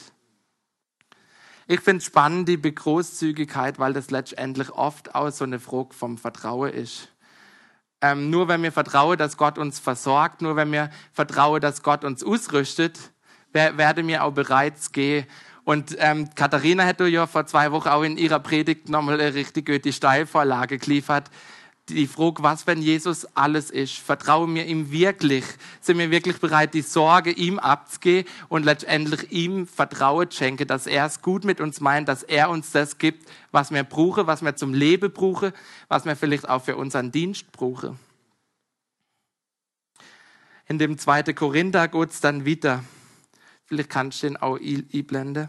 Ich 1.66 1.80
finde 1.80 1.98
es 1.98 2.04
spannend, 2.04 2.48
die 2.48 2.60
Großzügigkeit, 2.60 3.78
weil 3.78 3.94
das 3.94 4.10
letztendlich 4.10 4.70
oft 4.70 5.14
auch 5.14 5.30
so 5.30 5.44
eine 5.44 5.60
Frage 5.60 5.94
vom 5.94 6.18
Vertrauen 6.18 6.72
ist. 6.72 7.08
Ähm, 8.02 8.28
nur 8.28 8.48
wenn 8.48 8.62
wir 8.62 8.72
vertrauen, 8.72 9.16
dass 9.16 9.38
Gott 9.38 9.56
uns 9.56 9.78
versorgt, 9.78 10.42
nur 10.42 10.56
wenn 10.56 10.70
wir 10.72 10.90
vertrauen, 11.12 11.62
dass 11.62 11.82
Gott 11.82 12.04
uns 12.04 12.22
ausrüstet, 12.22 12.98
werde 13.52 14.02
mir 14.02 14.24
auch 14.24 14.32
bereits 14.32 14.92
gehen. 14.92 15.26
Und 15.64 15.96
ähm, 15.98 16.28
Katharina 16.34 16.84
hätte 16.84 17.06
ja 17.06 17.26
vor 17.26 17.46
zwei 17.46 17.72
Wochen 17.72 17.88
auch 17.88 18.02
in 18.02 18.18
ihrer 18.18 18.38
Predigt 18.38 18.88
nochmal 18.88 19.20
eine 19.20 19.34
richtig 19.34 19.66
gute 19.66 19.92
Steilvorlage 19.92 20.78
geliefert, 20.78 21.30
die 21.90 22.06
Frage, 22.06 22.42
was, 22.42 22.66
wenn 22.66 22.80
Jesus 22.80 23.26
alles 23.34 23.70
ist? 23.70 23.98
Vertrauen 23.98 24.54
wir 24.54 24.64
ihm 24.64 24.90
wirklich? 24.90 25.44
Sind 25.82 25.98
wir 25.98 26.10
wirklich 26.10 26.38
bereit, 26.38 26.72
die 26.72 26.80
Sorge 26.80 27.30
ihm 27.30 27.58
abzugeben 27.58 28.30
und 28.48 28.64
letztendlich 28.64 29.30
ihm 29.30 29.66
Vertrauen 29.66 30.30
schenken, 30.30 30.66
dass 30.66 30.86
er 30.86 31.04
es 31.04 31.20
gut 31.20 31.44
mit 31.44 31.60
uns 31.60 31.80
meint, 31.80 32.08
dass 32.08 32.22
er 32.22 32.48
uns 32.48 32.72
das 32.72 32.96
gibt, 32.96 33.28
was 33.52 33.70
wir 33.70 33.84
brauchen, 33.84 34.26
was 34.26 34.42
wir 34.42 34.56
zum 34.56 34.72
Leben 34.72 35.12
brauchen, 35.12 35.52
was 35.88 36.06
wir 36.06 36.16
vielleicht 36.16 36.48
auch 36.48 36.64
für 36.64 36.76
unseren 36.76 37.12
Dienst 37.12 37.52
brauchen? 37.52 37.98
In 40.66 40.78
dem 40.78 40.96
2. 40.96 41.34
Korinther 41.34 41.88
geht 41.88 42.10
es 42.10 42.20
dann 42.20 42.46
wieder. 42.46 42.82
Vielleicht 43.74 43.90
kannst 43.90 44.22
du 44.22 44.28
den 44.28 44.36
auch 44.36 44.56
einblenden. 44.58 45.48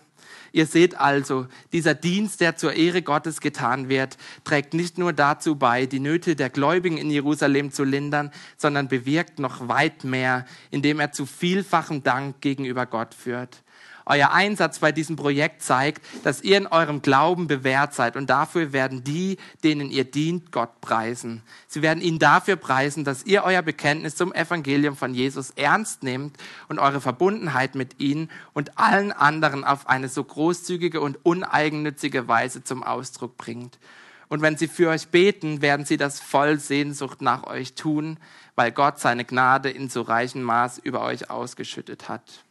Ihr 0.51 0.65
seht 0.65 0.99
also, 0.99 1.47
dieser 1.73 1.93
Dienst, 1.93 2.41
der 2.41 2.55
zur 2.55 2.73
Ehre 2.73 3.01
Gottes 3.01 3.39
getan 3.39 3.89
wird, 3.89 4.17
trägt 4.43 4.73
nicht 4.73 4.97
nur 4.97 5.13
dazu 5.13 5.57
bei, 5.57 5.85
die 5.85 5.99
Nöte 5.99 6.35
der 6.35 6.49
Gläubigen 6.49 6.97
in 6.97 7.11
Jerusalem 7.11 7.71
zu 7.71 7.83
lindern, 7.83 8.31
sondern 8.57 8.87
bewirkt 8.87 9.37
noch 9.37 9.67
weit 9.67 10.05
mehr, 10.05 10.45
indem 10.71 10.99
er 10.99 11.11
zu 11.11 11.25
vielfachem 11.25 12.03
Dank 12.03 12.41
gegenüber 12.41 12.85
Gott 12.85 13.13
führt. 13.13 13.63
Euer 14.07 14.31
Einsatz 14.31 14.79
bei 14.79 14.91
diesem 14.91 15.15
Projekt 15.15 15.63
zeigt, 15.63 16.05
dass 16.23 16.43
ihr 16.43 16.57
in 16.57 16.67
eurem 16.67 17.01
Glauben 17.01 17.47
bewährt 17.47 17.95
seid 17.95 18.15
und 18.15 18.29
dafür 18.29 18.71
werden 18.71 19.03
die, 19.03 19.37
denen 19.63 19.89
ihr 19.89 20.03
dient, 20.03 20.51
Gott 20.51 20.79
preisen. 20.79 21.41
Sie 21.67 21.81
werden 21.81 22.01
ihn 22.01 22.19
dafür 22.19 22.55
preisen, 22.55 23.03
dass 23.03 23.25
ihr 23.25 23.43
euer 23.43 23.63
Bekenntnis 23.63 24.15
zum 24.15 24.31
Evangelium 24.31 24.95
von 24.95 25.15
Jesus 25.15 25.49
ernst 25.55 26.03
nehmt 26.03 26.37
und 26.67 26.77
eure 26.77 27.01
Verbundenheit 27.01 27.73
mit 27.73 27.99
ihm 27.99 28.29
und 28.53 28.77
allen 28.77 29.11
anderen 29.11 29.63
auf 29.63 29.89
eine 29.89 30.07
so 30.07 30.23
großzügige 30.23 31.01
und 31.01 31.17
uneigennützige 31.23 32.27
Weise 32.27 32.63
zum 32.63 32.83
Ausdruck 32.83 33.37
bringt. 33.37 33.79
Und 34.27 34.43
wenn 34.43 34.55
sie 34.55 34.67
für 34.67 34.89
euch 34.89 35.07
beten, 35.07 35.63
werden 35.63 35.85
sie 35.85 35.97
das 35.97 36.19
voll 36.19 36.59
Sehnsucht 36.59 37.21
nach 37.21 37.45
euch 37.45 37.73
tun, 37.73 38.17
weil 38.55 38.71
Gott 38.71 38.99
seine 38.99 39.25
Gnade 39.25 39.71
in 39.71 39.89
so 39.89 40.01
reichem 40.03 40.43
Maß 40.43 40.77
über 40.79 41.01
euch 41.01 41.31
ausgeschüttet 41.31 42.07
hat. 42.07 42.44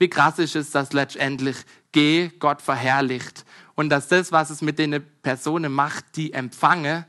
Wie 0.00 0.08
krass 0.08 0.38
ist 0.38 0.56
es, 0.56 0.70
dass 0.70 0.94
letztendlich 0.94 1.58
G 1.92 2.30
Gott 2.38 2.62
verherrlicht 2.62 3.44
und 3.74 3.90
dass 3.90 4.08
das, 4.08 4.32
was 4.32 4.48
es 4.48 4.62
mit 4.62 4.78
den 4.78 5.04
Personen 5.22 5.70
macht, 5.70 6.16
die 6.16 6.32
empfange, 6.32 7.06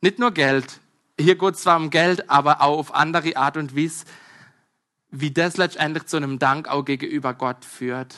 nicht 0.00 0.20
nur 0.20 0.30
Geld, 0.30 0.78
hier 1.18 1.36
geht 1.36 1.54
es 1.54 1.62
zwar 1.62 1.76
um 1.76 1.90
Geld, 1.90 2.30
aber 2.30 2.60
auch 2.60 2.78
auf 2.78 2.94
andere 2.94 3.36
Art 3.36 3.56
und 3.56 3.76
Weise, 3.76 4.04
wie 5.10 5.32
das 5.32 5.56
letztendlich 5.56 6.06
zu 6.06 6.16
einem 6.16 6.38
Dank 6.38 6.68
auch 6.68 6.84
gegenüber 6.84 7.34
Gott 7.34 7.64
führt. 7.64 8.14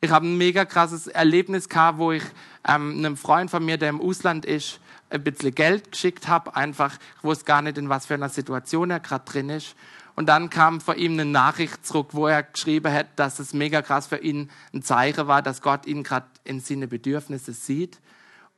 Ich 0.00 0.10
habe 0.10 0.26
ein 0.26 0.36
mega 0.36 0.64
krasses 0.64 1.06
Erlebnis 1.06 1.68
gehabt, 1.68 1.98
wo 1.98 2.10
ich 2.10 2.24
ähm, 2.66 2.98
einem 2.98 3.16
Freund 3.16 3.48
von 3.48 3.64
mir, 3.64 3.78
der 3.78 3.90
im 3.90 4.00
Ausland 4.00 4.44
ist, 4.44 4.80
ein 5.08 5.22
bisschen 5.22 5.54
Geld 5.54 5.92
geschickt 5.92 6.26
habe, 6.26 6.56
einfach, 6.56 6.96
ich 7.18 7.24
wusste 7.24 7.44
gar 7.44 7.62
nicht, 7.62 7.78
in 7.78 7.88
was 7.88 8.06
für 8.06 8.14
einer 8.14 8.28
Situation 8.28 8.90
er 8.90 8.98
gerade 8.98 9.24
drin 9.24 9.50
ist. 9.50 9.76
Und 10.20 10.26
dann 10.26 10.50
kam 10.50 10.82
vor 10.82 10.96
ihm 10.96 11.12
eine 11.12 11.24
Nachricht 11.24 11.86
zurück, 11.86 12.08
wo 12.12 12.26
er 12.26 12.42
geschrieben 12.42 12.92
hat, 12.92 13.06
dass 13.16 13.38
es 13.38 13.54
mega 13.54 13.80
krass 13.80 14.06
für 14.06 14.18
ihn 14.18 14.50
ein 14.74 14.82
Zeichen 14.82 15.28
war, 15.28 15.40
dass 15.40 15.62
Gott 15.62 15.86
ihn 15.86 16.02
gerade 16.02 16.26
in 16.44 16.60
seine 16.60 16.88
Bedürfnisse 16.88 17.54
sieht 17.54 18.00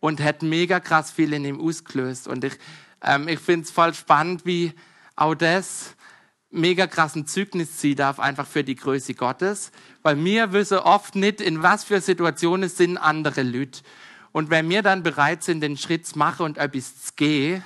und 0.01 0.21
hat 0.21 0.43
mega 0.43 0.81
krass 0.81 1.13
viel 1.13 1.33
in 1.33 1.45
ihm 1.45 1.61
ausgelöst. 1.61 2.27
Und 2.27 2.43
ich, 2.43 2.55
ähm, 3.01 3.29
ich 3.29 3.39
finde 3.39 3.63
es 3.63 3.71
voll 3.71 3.95
spannend, 3.95 4.45
wie 4.45 4.73
auch 5.15 5.37
das 5.37 5.95
mega 6.51 6.89
krassen 6.89 7.29
Zeugnis 7.29 7.77
ziehen 7.77 7.95
darf, 7.95 8.19
einfach 8.19 8.49
für 8.49 8.65
die 8.65 8.75
Größe 8.75 9.15
Gottes. 9.15 9.71
Weil 10.03 10.17
wir 10.25 10.53
wissen 10.53 10.79
oft 10.79 11.15
nicht, 11.15 11.41
in 11.41 11.63
was 11.63 11.85
für 11.85 12.01
Situationen 12.01 12.71
sind 12.71 12.99
andere 12.99 13.45
Leute. 13.45 13.83
Und 14.33 14.51
wenn 14.51 14.69
wir 14.69 14.83
dann 14.83 15.05
bereit 15.05 15.45
sind, 15.45 15.61
den 15.61 15.77
Schritt 15.77 16.09
zu 16.09 16.19
machen 16.19 16.45
und 16.45 16.59
etwas 16.59 17.03
zu 17.03 17.13
gehen, 17.15 17.63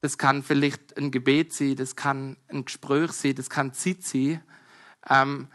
das 0.00 0.18
kann 0.18 0.42
vielleicht 0.42 0.96
ein 0.96 1.10
Gebet 1.10 1.52
sein, 1.52 1.76
das 1.76 1.96
kann 1.96 2.36
ein 2.48 2.64
Gespräch 2.64 3.12
sein, 3.12 3.34
das 3.34 3.50
kann 3.50 3.72
Zeit 3.72 4.02
sein. 4.02 4.40
Ähm, 5.08 5.48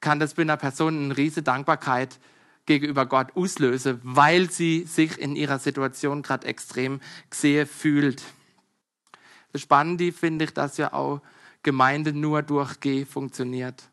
kann 0.00 0.20
das 0.20 0.34
bei 0.34 0.42
einer 0.42 0.56
Person 0.56 1.04
eine 1.04 1.16
riesige 1.16 1.42
Dankbarkeit 1.42 2.18
gegenüber 2.66 3.06
Gott 3.06 3.34
auslösen, 3.34 4.00
weil 4.02 4.50
sie 4.50 4.84
sich 4.84 5.18
in 5.18 5.36
ihrer 5.36 5.58
Situation 5.58 6.22
gerade 6.22 6.46
extrem 6.46 7.00
gesehen 7.30 7.66
fühlt. 7.66 8.22
Das 9.52 9.62
Spannende 9.62 10.12
finde 10.12 10.44
ich, 10.44 10.52
dass 10.52 10.76
ja 10.76 10.92
auch 10.92 11.22
Gemeinde 11.62 12.12
nur 12.12 12.42
durch 12.42 12.80
G 12.80 13.04
funktioniert. 13.04 13.84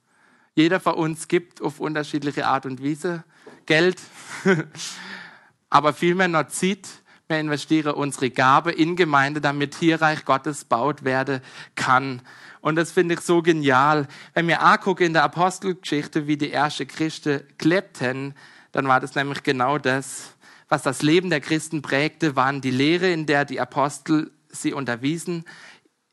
Jeder 0.56 0.80
von 0.80 0.96
uns 0.96 1.28
gibt 1.28 1.62
auf 1.62 1.80
unterschiedliche 1.80 2.46
Art 2.46 2.66
und 2.66 2.84
Weise 2.84 3.24
Geld, 3.66 4.02
aber 5.70 5.94
vielmehr 5.94 6.28
noch 6.28 6.48
Zeit, 6.48 6.88
wir 7.34 7.40
investieren 7.40 7.94
unsere 7.94 8.30
Gabe 8.30 8.72
in 8.72 8.96
Gemeinde, 8.96 9.42
damit 9.42 9.76
hier 9.76 10.02
Reich 10.02 10.24
Gottes 10.24 10.64
baut 10.64 11.04
werden 11.04 11.42
kann. 11.76 12.22
Und 12.62 12.76
das 12.76 12.92
finde 12.92 13.16
ich 13.16 13.22
so 13.22 13.42
genial. 13.42 14.08
Wenn 14.34 14.48
wir 14.48 14.62
angucken 14.62 15.04
in 15.04 15.14
der 15.14 15.24
Apostelgeschichte, 15.24 16.28
wie 16.28 16.38
die 16.38 16.52
ersten 16.52 16.88
Christen 16.88 17.42
klebten, 17.58 18.36
dann 18.72 18.88
war 18.88 19.00
das 19.00 19.16
nämlich 19.16 19.44
genau 19.44 19.78
das. 19.78 20.36
Was 20.70 20.84
das 20.84 21.02
Leben 21.02 21.30
der 21.30 21.42
Christen 21.42 21.82
prägte, 21.82 22.36
waren 22.36 22.62
die 22.62 22.72
Lehre, 22.72 23.12
in 23.12 23.26
der 23.26 23.46
die 23.46 23.60
Apostel 23.60 24.32
sie 24.50 24.74
unterwiesen, 24.74 25.44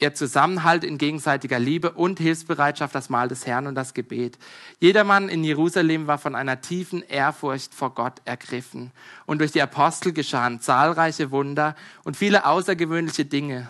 ihr 0.00 0.14
Zusammenhalt 0.14 0.83
in 0.83 0.99
gegenseitiger 0.99 1.59
Liebe 1.59 1.92
und 1.92 2.19
Hilfsbereitschaft, 2.19 2.95
das 2.95 3.11
Mahl 3.11 3.28
des 3.28 3.47
Herrn 3.47 3.66
und 3.66 3.75
das 3.75 3.95
Gebet. 3.95 4.38
Jedermann 4.78 5.28
in 5.28 5.45
Jerusalem 5.45 6.07
war 6.07 6.19
von 6.19 6.35
einer 6.35 6.61
tiefen 6.61 7.02
Ehrfurcht 7.02 7.75
vor 7.75 7.95
Gott 7.95 8.23
ergriffen. 8.25 8.92
Und 9.26 9.40
durch 9.40 9.52
die 9.52 9.62
Apostel 9.62 10.12
geschahen 10.12 10.61
zahlreiche 10.61 11.30
Wunder 11.30 11.76
und 12.02 12.16
viele 12.16 12.47
außergewöhnliche 12.47 13.26
Dinge. 13.26 13.69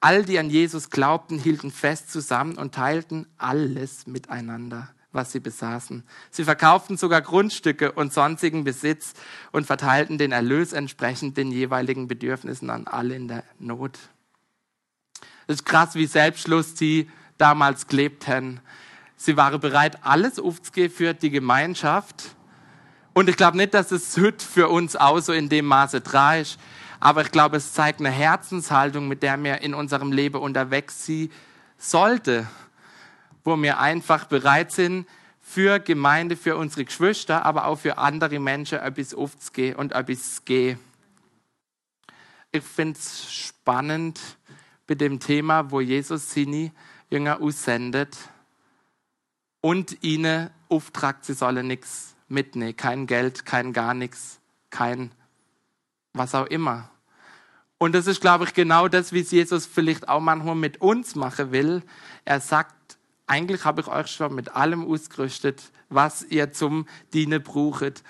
All, 0.00 0.24
die 0.24 0.38
an 0.38 0.50
Jesus 0.50 0.90
glaubten, 0.90 1.38
hielten 1.38 1.70
fest 1.70 2.10
zusammen 2.10 2.56
und 2.56 2.74
teilten 2.74 3.26
alles 3.38 4.06
miteinander, 4.06 4.88
was 5.12 5.32
sie 5.32 5.40
besaßen. 5.40 6.04
Sie 6.30 6.44
verkauften 6.44 6.96
sogar 6.96 7.22
Grundstücke 7.22 7.92
und 7.92 8.12
sonstigen 8.12 8.64
Besitz 8.64 9.14
und 9.52 9.66
verteilten 9.66 10.18
den 10.18 10.32
Erlös 10.32 10.72
entsprechend 10.72 11.36
den 11.36 11.50
jeweiligen 11.50 12.08
Bedürfnissen 12.08 12.70
an 12.70 12.86
alle 12.86 13.14
in 13.14 13.28
der 13.28 13.44
Not. 13.58 13.98
Es 15.46 15.56
ist 15.56 15.64
krass, 15.64 15.94
wie 15.94 16.06
selbstlos 16.06 16.76
sie 16.76 17.10
damals 17.38 17.86
gelebt 17.86 18.26
haben. 18.26 18.60
Sie 19.16 19.36
waren 19.36 19.60
bereit, 19.60 19.98
alles 20.02 20.38
aufzugeben 20.38 20.92
für 20.92 21.14
die 21.14 21.30
Gemeinschaft. 21.30 22.34
Und 23.14 23.28
ich 23.28 23.36
glaube 23.36 23.56
nicht, 23.56 23.72
dass 23.72 23.92
es 23.92 24.16
heute 24.16 24.44
für 24.44 24.68
uns 24.68 24.96
auch 24.96 25.20
so 25.20 25.32
in 25.32 25.48
dem 25.48 25.66
Maße 25.66 26.00
dran 26.00 26.40
ist. 26.40 26.58
Aber 26.98 27.22
ich 27.22 27.30
glaube, 27.30 27.58
es 27.58 27.72
zeigt 27.72 28.00
eine 28.00 28.10
Herzenshaltung, 28.10 29.08
mit 29.08 29.22
der 29.22 29.42
wir 29.42 29.60
in 29.62 29.74
unserem 29.74 30.12
Leben 30.12 30.40
unterwegs 30.40 31.06
sein 31.06 31.30
sollte. 31.78 32.46
Wo 33.44 33.56
wir 33.56 33.78
einfach 33.78 34.24
bereit 34.24 34.72
sind, 34.72 35.06
für 35.40 35.78
Gemeinde, 35.78 36.36
für 36.36 36.56
unsere 36.56 36.84
Geschwister, 36.84 37.46
aber 37.46 37.66
auch 37.66 37.76
für 37.76 37.98
andere 37.98 38.40
Menschen 38.40 38.80
etwas 38.80 39.14
aufzugehen 39.14 39.76
und 39.76 39.92
etwas 39.92 40.36
zu 40.36 40.42
gehen. 40.42 40.80
Ich 42.50 42.64
finde 42.64 42.98
es 42.98 43.32
spannend, 43.32 44.20
mit 44.88 45.00
dem 45.00 45.20
Thema, 45.20 45.70
wo 45.70 45.80
Jesus 45.80 46.32
seine 46.32 46.72
Jünger 47.10 47.40
aussendet 47.40 48.16
und 49.60 50.02
ihnen 50.02 50.50
auftragt, 50.68 51.24
sie 51.24 51.34
sollen 51.34 51.66
nichts 51.66 52.14
mitnehmen, 52.28 52.76
kein 52.76 53.06
Geld, 53.06 53.44
kein 53.44 53.72
gar 53.72 53.94
nichts, 53.94 54.40
kein 54.70 55.10
was 56.12 56.34
auch 56.34 56.46
immer. 56.46 56.90
Und 57.78 57.94
das 57.94 58.06
ist, 58.06 58.20
glaube 58.20 58.44
ich, 58.44 58.54
genau 58.54 58.88
das, 58.88 59.12
wie 59.12 59.20
es 59.20 59.30
Jesus 59.30 59.66
vielleicht 59.66 60.08
auch 60.08 60.20
manchmal 60.20 60.54
mit 60.54 60.80
uns 60.80 61.14
machen 61.14 61.52
will. 61.52 61.82
Er 62.24 62.40
sagt, 62.40 62.96
eigentlich 63.26 63.64
habe 63.64 63.82
ich 63.82 63.88
euch 63.88 64.06
schon 64.06 64.34
mit 64.34 64.54
allem 64.54 64.84
ausgerüstet, 64.84 65.62
was 65.90 66.22
ihr 66.22 66.52
zum 66.52 66.86
Dienen 67.12 67.42
braucht. 67.42 68.02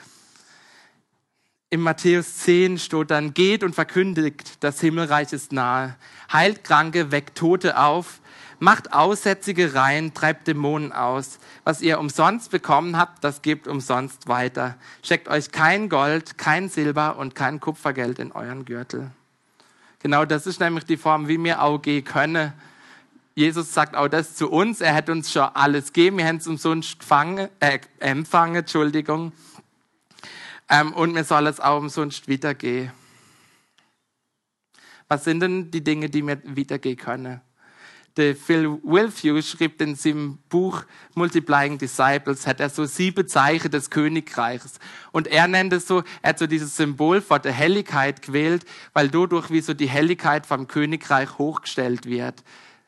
In 1.69 1.81
Matthäus 1.81 2.37
10 2.39 2.79
steht 2.79 3.11
dann, 3.11 3.35
geht 3.35 3.65
und 3.65 3.75
verkündigt, 3.75 4.63
das 4.63 4.81
Himmelreich 4.81 5.33
ist 5.33 5.51
nahe. 5.51 5.97
Heilt 6.33 6.63
Kranke, 6.63 7.11
weckt 7.11 7.37
Tote 7.37 7.77
auf, 7.77 8.21
macht 8.61 8.93
Aussätzige 8.93 9.75
rein, 9.75 10.15
treibt 10.15 10.47
Dämonen 10.47 10.93
aus. 10.93 11.41
Was 11.65 11.83
ihr 11.83 11.99
umsonst 11.99 12.53
bekommen 12.53 12.97
habt, 12.97 13.25
das 13.25 13.43
gebt 13.43 13.67
umsonst 13.67 14.29
weiter. 14.29 14.77
Schickt 15.03 15.29
euch 15.29 15.51
kein 15.51 15.89
Gold, 15.89 16.39
kein 16.39 16.69
Silber 16.69 17.19
und 17.19 17.35
kein 17.35 17.59
Kupfergeld 17.59 18.21
in 18.21 18.31
euren 18.31 18.65
Gürtel. 18.65 19.11
Genau 19.99 20.25
das 20.25 20.47
ist 20.47 20.61
nämlich 20.61 20.85
die 20.85 20.97
Form, 20.97 21.27
wie 21.27 21.43
wir 21.43 21.63
auch 21.63 21.79
gehen 21.79 22.05
können. 22.05 22.53
Jesus 23.35 23.75
sagt 23.75 23.97
auch 23.97 24.07
das 24.07 24.37
zu 24.37 24.53
uns. 24.53 24.81
Er 24.81 24.95
hat 24.95 25.11
uns 25.11 25.33
schon 25.33 25.43
alles 25.43 25.93
gegeben. 25.93 26.19
Wir 26.19 26.27
haben 26.29 26.37
es 26.37 26.47
umsonst 26.47 27.01
gefangen, 27.01 27.49
äh, 27.59 27.81
empfangen, 27.99 28.55
Entschuldigung. 28.55 29.33
Ähm, 30.69 30.93
und 30.93 31.13
mir 31.13 31.25
soll 31.25 31.47
es 31.47 31.61
auch 31.61 31.79
umsonst 31.79 32.29
weitergehen. 32.29 32.91
Was 35.09 35.25
sind 35.25 35.41
denn 35.41 35.71
die 35.71 35.85
Dinge, 35.85 36.11
die 36.11 36.23
mir 36.23 36.43
weitergehen 36.45 36.97
können? 36.97 37.41
Der 38.17 38.35
Phil 38.35 38.79
Wilfew 38.83 39.43
schrieb 39.43 39.81
in 39.83 39.95
seinem 39.95 40.39
Buch 40.49 40.85
Multiplying 41.15 41.77
Disciples, 41.77 42.47
hat 42.47 42.61
er 42.61 42.71
so 42.71 42.87
sieben 42.87 43.29
Zeichen 43.29 43.71
des 43.71 43.91
Königreichs. 43.91 44.81
Und 45.13 45.27
er 45.27 45.47
nennt 45.47 45.75
es 45.75 45.87
so, 45.87 46.03
er 46.23 46.31
hat 46.31 46.39
so 46.39 46.47
dieses 46.47 46.77
Symbol 46.77 47.21
vor 47.21 47.41
der 47.41 47.53
Helligkeit 47.53 48.23
gewählt, 48.23 48.65
weil 48.95 49.11
dadurch 49.11 49.51
wie 49.51 49.61
so 49.61 49.75
die 49.75 49.89
Helligkeit 49.89 50.47
vom 50.47 50.67
Königreich 50.67 51.37
hochgestellt 51.37 52.07
wird. 52.07 52.43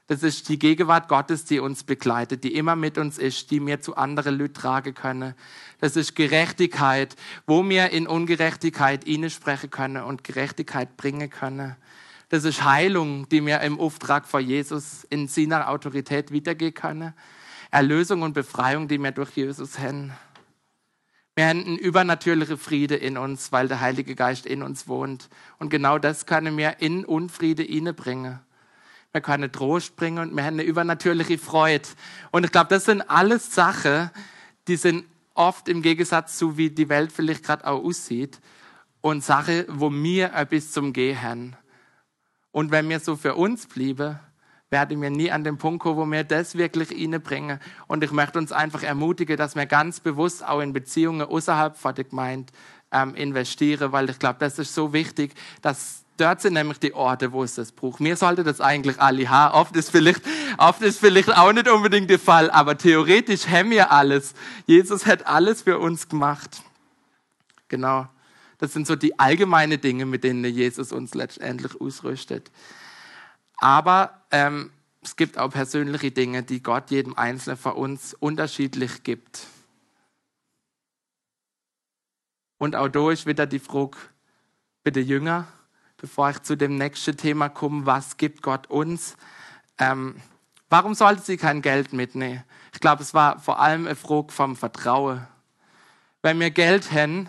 Das 0.09 0.23
ist 0.23 0.49
die 0.49 0.59
Gegenwart 0.59 1.07
Gottes, 1.07 1.45
die 1.45 1.61
uns 1.61 1.85
begleitet, 1.85 2.43
die 2.43 2.55
immer 2.55 2.77
mit 2.77 2.97
uns 2.97 3.19
ist, 3.19 3.51
die 3.51 3.65
wir 3.65 3.83
zu 3.83 3.95
anderen 3.95 4.39
Leuten 4.39 4.55
tragen 4.55 4.95
können. 4.95 5.35
Das 5.81 5.97
ist 5.97 6.17
Gerechtigkeit, 6.17 7.15
wo 7.47 7.63
wir 7.69 7.91
in 7.91 8.07
Ungerechtigkeit 8.07 9.07
ihnen 9.07 9.29
sprechen 9.29 9.69
können 9.69 10.03
und 10.03 10.25
Gerechtigkeit 10.25 10.97
bringen 10.97 11.29
können. 11.29 11.77
Das 12.31 12.45
ist 12.45 12.65
Heilung, 12.65 13.29
die 13.29 13.45
wir 13.45 13.61
im 13.61 13.79
Auftrag 13.79 14.27
von 14.27 14.43
Jesus 14.43 15.05
in 15.11 15.29
seiner 15.29 15.69
Autorität 15.69 16.33
wiedergehen 16.33 16.73
können. 16.73 17.13
Erlösung 17.71 18.23
und 18.23 18.33
Befreiung, 18.33 18.89
die 18.89 18.97
wir 18.97 19.13
durch 19.13 19.33
Jesus 19.37 19.79
haben. 19.79 20.13
Wir 21.35 21.49
haben 21.49 21.67
einen 21.67 21.79
übernatürlichen 21.79 22.57
Friede 22.57 22.97
in 22.97 23.19
uns, 23.19 23.53
weil 23.53 23.69
der 23.69 23.81
Heilige 23.81 24.15
Geist 24.15 24.47
in 24.47 24.63
uns 24.63 24.89
wohnt. 24.89 25.29
Und 25.59 25.69
genau 25.69 25.99
das 25.99 26.25
können 26.25 26.57
wir 26.57 26.81
in 26.81 27.05
Unfriede 27.05 27.93
bringen. 27.93 28.41
Wir 29.13 29.21
können 29.21 29.51
Trost 29.51 29.97
bringen 29.97 30.19
und 30.19 30.37
wir 30.37 30.45
haben 30.45 30.55
eine 30.55 30.65
übernatürliche 30.65 31.39
Freude. 31.39 31.89
Und 32.31 32.45
ich 32.45 32.53
glaube, 32.53 32.69
das 32.69 32.85
sind 32.85 33.03
alles 33.03 33.55
Sachen, 33.55 34.11
die 34.67 34.77
sind 34.77 35.05
oft 35.35 35.69
im 35.69 35.83
Gegensatz 35.83 36.37
zu, 36.37 36.57
wie 36.57 36.71
die 36.71 36.89
Welt 36.89 37.11
vielleicht 37.13 37.45
gerade 37.45 37.67
auch 37.67 37.83
aussieht. 37.83 38.41
Und 39.01 39.25
Sachen, 39.25 39.65
wo 39.69 39.91
wir 39.91 40.35
etwas 40.35 40.73
zum 40.73 40.93
Gehen 40.93 41.23
haben. 41.23 41.57
Und 42.51 42.71
wenn 42.71 42.89
wir 42.89 43.01
so 43.01 43.17
für 43.17 43.37
uns 43.37 43.67
blieben, 43.67 44.19
werden 44.71 45.01
wir 45.01 45.11
nie 45.11 45.31
an 45.31 45.45
den 45.45 45.57
Punkt 45.57 45.83
kommen, 45.83 45.97
wo 45.97 46.07
wir 46.07 46.25
das 46.25 46.57
wirklich 46.57 46.89
bringen. 47.23 47.59
Und 47.87 48.05
ich 48.05 48.11
möchte 48.11 48.39
uns 48.39 48.53
einfach 48.53 48.83
ermutigen, 48.83 49.37
dass 49.37 49.57
wir 49.57 49.67
ganz 49.67 50.01
bewusst 50.01 50.47
auch 50.47 50.61
in 50.61 50.73
Beziehungen 50.73 51.23
außerhalb 51.23 51.77
von 51.77 51.95
der 51.95 52.05
Gemeinde 52.05 52.53
ähm, 52.93 53.15
investieren, 53.15 53.93
weil 53.93 54.11
ich 54.11 54.19
glaube, 54.19 54.39
das 54.41 54.59
ist 54.59 54.75
so 54.75 54.93
wichtig, 54.93 55.35
dass 55.63 56.05
dort 56.21 56.41
sind 56.41 56.55
nämlich 56.55 56.79
die 56.79 56.95
Orte, 56.95 57.33
wo 57.33 57.43
es 57.43 57.55
das 57.55 57.73
braucht. 57.73 58.01
Mir 58.01 58.17
sollte 58.17 58.45
das 58.45 58.61
eigentlich 58.61 59.01
alle 59.01 59.29
haben. 59.29 59.55
Oft 59.55 59.77
ist 59.77 59.91
vielleicht, 59.91 60.23
oft 60.59 60.83
ist 60.83 61.01
vielleicht 61.01 61.37
auch 61.37 61.53
nicht 61.53 61.69
unbedingt 61.69 62.11
der 62.11 62.19
Fall, 62.19 62.51
aber 62.51 62.77
theoretisch 62.77 63.49
haben 63.49 63.71
wir 63.71 63.91
alles. 63.91 64.35
Jesus 64.67 65.07
hat 65.07 65.27
alles 65.27 65.63
für 65.63 65.79
uns 65.79 66.09
gemacht. 66.09 66.63
Genau. 67.69 68.09
Das 68.59 68.73
sind 68.73 68.87
so 68.87 68.97
die 68.97 69.19
allgemeinen 69.19 69.81
Dinge, 69.81 70.05
mit 70.05 70.25
denen 70.25 70.45
Jesus 70.45 70.93
uns 70.93 71.15
letztendlich 71.15 71.81
ausrüstet. 71.81 72.51
Aber 73.59 74.23
ähm, 74.31 74.71
es 75.03 75.17
gibt 75.17 75.39
auch 75.39 75.51
persönliche 75.51 76.11
Dinge, 76.11 76.43
die 76.43 76.63
Gott 76.63 76.91
jedem 76.91 77.17
Einzelnen 77.17 77.57
von 77.57 77.73
uns 77.73 78.15
unterschiedlich 78.15 79.05
gibt. 79.05 79.47
Und 82.59 82.75
auch 82.75 83.11
ist 83.11 83.27
wieder 83.27 83.47
die 83.47 83.61
Frage, 83.61 83.97
bitte 84.83 85.01
Jünger, 85.01 85.47
bevor 85.99 86.31
ich 86.31 86.43
zu 86.43 86.57
dem 86.57 86.77
nächsten 86.77 87.17
Thema 87.17 87.49
komme, 87.49 87.85
was 87.85 88.17
gibt 88.17 88.43
Gott 88.43 88.69
uns? 88.69 89.17
Ähm, 89.79 90.17
warum 90.71 90.95
sollte 90.95 91.23
sie 91.23 91.37
kein 91.37 91.61
Geld 91.61 91.93
mitnehmen? 91.93 92.45
Ich 92.73 92.81
glaube, 92.81 93.03
es 93.03 93.13
war 93.15 93.41
vor 93.41 93.61
allem 93.61 93.87
eine 93.87 93.97
Frage 93.97 94.33
vom 94.33 94.57
Vertrauen. 94.57 95.27
Wenn 96.23 96.41
wir 96.41 96.51
Geld 96.51 96.93
haben, 96.93 97.29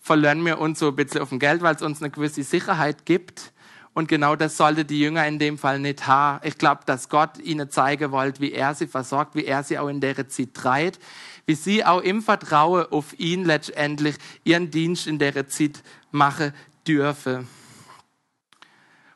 verlieren 0.00 0.44
wir 0.44 0.58
uns 0.58 0.78
so 0.78 0.88
ein 0.88 0.96
bisschen 0.96 1.20
auf 1.20 1.28
dem 1.28 1.38
Geld, 1.38 1.62
weil 1.62 1.74
es 1.74 1.82
uns 1.82 2.00
eine 2.00 2.10
gewisse 2.10 2.42
Sicherheit 2.42 3.04
gibt. 3.04 3.52
Und 3.92 4.08
genau 4.08 4.36
das 4.36 4.56
sollte 4.56 4.84
die 4.84 5.00
Jünger 5.00 5.26
in 5.26 5.38
dem 5.38 5.56
Fall 5.56 5.78
nicht 5.78 6.06
haben. 6.06 6.46
Ich 6.46 6.58
glaube, 6.58 6.82
dass 6.84 7.08
Gott 7.08 7.38
ihnen 7.38 7.70
zeigen 7.70 8.12
wollte, 8.12 8.40
wie 8.40 8.52
er 8.52 8.74
sie 8.74 8.86
versorgt, 8.86 9.34
wie 9.34 9.46
er 9.46 9.62
sie 9.62 9.78
auch 9.78 9.88
in 9.88 10.00
der 10.00 10.28
Zeit 10.28 10.54
treibt, 10.54 11.00
wie 11.46 11.54
sie 11.54 11.84
auch 11.84 12.02
im 12.02 12.22
Vertrauen 12.22 12.86
auf 12.90 13.18
ihn 13.18 13.44
letztendlich 13.44 14.16
ihren 14.44 14.70
Dienst 14.70 15.06
in 15.06 15.18
der 15.18 15.48
Zeit 15.48 15.82
machen 16.10 16.52
dürfen. 16.86 17.48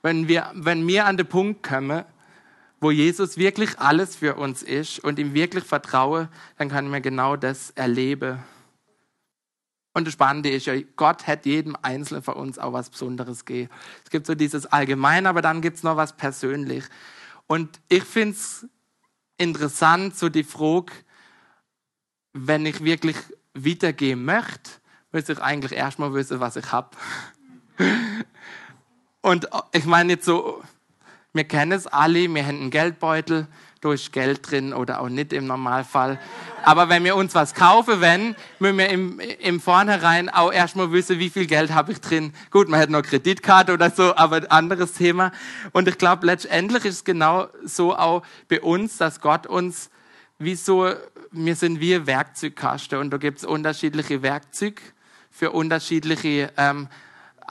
Wenn 0.02 0.28
wir, 0.28 0.50
wenn 0.54 0.87
wir 0.87 1.07
an 1.07 1.16
den 1.16 1.26
Punkt 1.26 1.62
kommen, 1.62 2.04
wo 2.80 2.90
Jesus 2.90 3.37
wirklich 3.37 3.78
alles 3.78 4.16
für 4.16 4.37
uns 4.37 4.62
ist 4.62 4.99
und 5.00 5.19
ihm 5.19 5.35
wirklich 5.35 5.64
vertraue, 5.64 6.28
dann 6.57 6.71
können 6.71 6.90
wir 6.90 7.00
genau 7.00 7.37
das 7.37 7.71
erleben. 7.71 8.42
Und 9.92 10.07
das 10.07 10.14
Spannende 10.14 10.50
ist 10.50 10.66
ja, 10.66 10.75
Gott 10.97 11.26
hat 11.26 11.47
jedem 11.47 11.76
Einzelnen 11.83 12.23
von 12.23 12.35
uns 12.35 12.59
auch 12.59 12.73
was 12.73 12.90
Besonderes 12.90 13.45
gegeben. 13.45 13.71
Es 14.04 14.11
gibt 14.11 14.26
so 14.26 14.35
dieses 14.35 14.66
Allgemeine, 14.66 15.28
aber 15.28 15.42
dann 15.42 15.61
gibt 15.61 15.76
es 15.76 15.83
noch 15.83 15.97
was 15.97 16.16
persönlich. 16.16 16.85
Und 17.47 17.80
ich 17.88 18.04
finde 18.04 18.37
es 18.37 18.66
interessant, 19.37 20.16
so 20.16 20.28
die 20.28 20.45
Frage, 20.45 20.92
wenn 22.33 22.64
ich 22.64 22.85
wirklich 22.85 23.16
weitergehen 23.54 24.25
möchte, 24.25 24.71
müsste 25.11 25.33
ich 25.33 25.42
eigentlich 25.42 25.73
erstmal 25.73 26.14
wissen, 26.14 26.38
was 26.40 26.57
ich 26.57 26.71
habe. 26.71 26.90
Und 29.23 29.49
ich 29.73 29.85
meine 29.85 30.15
jetzt 30.15 30.25
so, 30.25 30.62
wir 31.33 31.45
kennen 31.45 31.73
es 31.73 31.87
alle, 31.87 32.33
wir 32.33 32.47
haben 32.47 32.61
einen 32.61 32.71
Geldbeutel, 32.71 33.47
ist 33.89 34.12
Geld 34.12 34.50
drin 34.50 34.75
oder 34.75 35.00
auch 35.00 35.09
nicht 35.09 35.33
im 35.33 35.47
Normalfall. 35.47 36.19
Aber 36.65 36.89
wenn 36.89 37.04
wir 37.04 37.17
uns 37.17 37.35
was 37.35 37.54
kaufen 37.54 38.00
wenn, 38.00 38.37
müssen 38.59 38.78
wir 38.78 38.91
im, 38.91 39.21
im 39.21 39.61
Vornherein 39.61 40.28
auch 40.28 40.52
erstmal 40.52 40.93
wissen, 40.93 41.19
wie 41.19 41.30
viel 41.30 41.47
Geld 41.47 41.73
habe 41.73 41.93
ich 41.93 42.00
drin. 42.00 42.35
Gut, 42.50 42.69
man 42.69 42.80
hat 42.80 42.91
noch 42.91 43.02
Kreditkarte 43.02 43.73
oder 43.73 43.91
so, 43.91 44.15
aber 44.17 44.43
anderes 44.52 44.93
Thema. 44.93 45.33
Und 45.73 45.89
ich 45.89 45.97
glaube, 45.97 46.26
letztendlich 46.26 46.85
ist 46.85 46.95
es 46.95 47.04
genau 47.04 47.49
so 47.65 47.97
auch 47.97 48.23
bei 48.49 48.61
uns, 48.61 48.99
dass 48.99 49.21
Gott 49.21 49.47
uns 49.47 49.91
wie 50.39 50.54
so, 50.54 50.93
wir 51.30 51.56
sind 51.56 51.80
wie 51.80 52.06
Werkzeugkasten 52.06 52.99
und 52.99 53.11
da 53.11 53.17
gibt 53.17 53.39
es 53.39 53.45
unterschiedliche 53.45 54.23
Werkzeuge 54.23 54.83
für 55.30 55.52
unterschiedliche 55.52 56.52
ähm, 56.56 56.89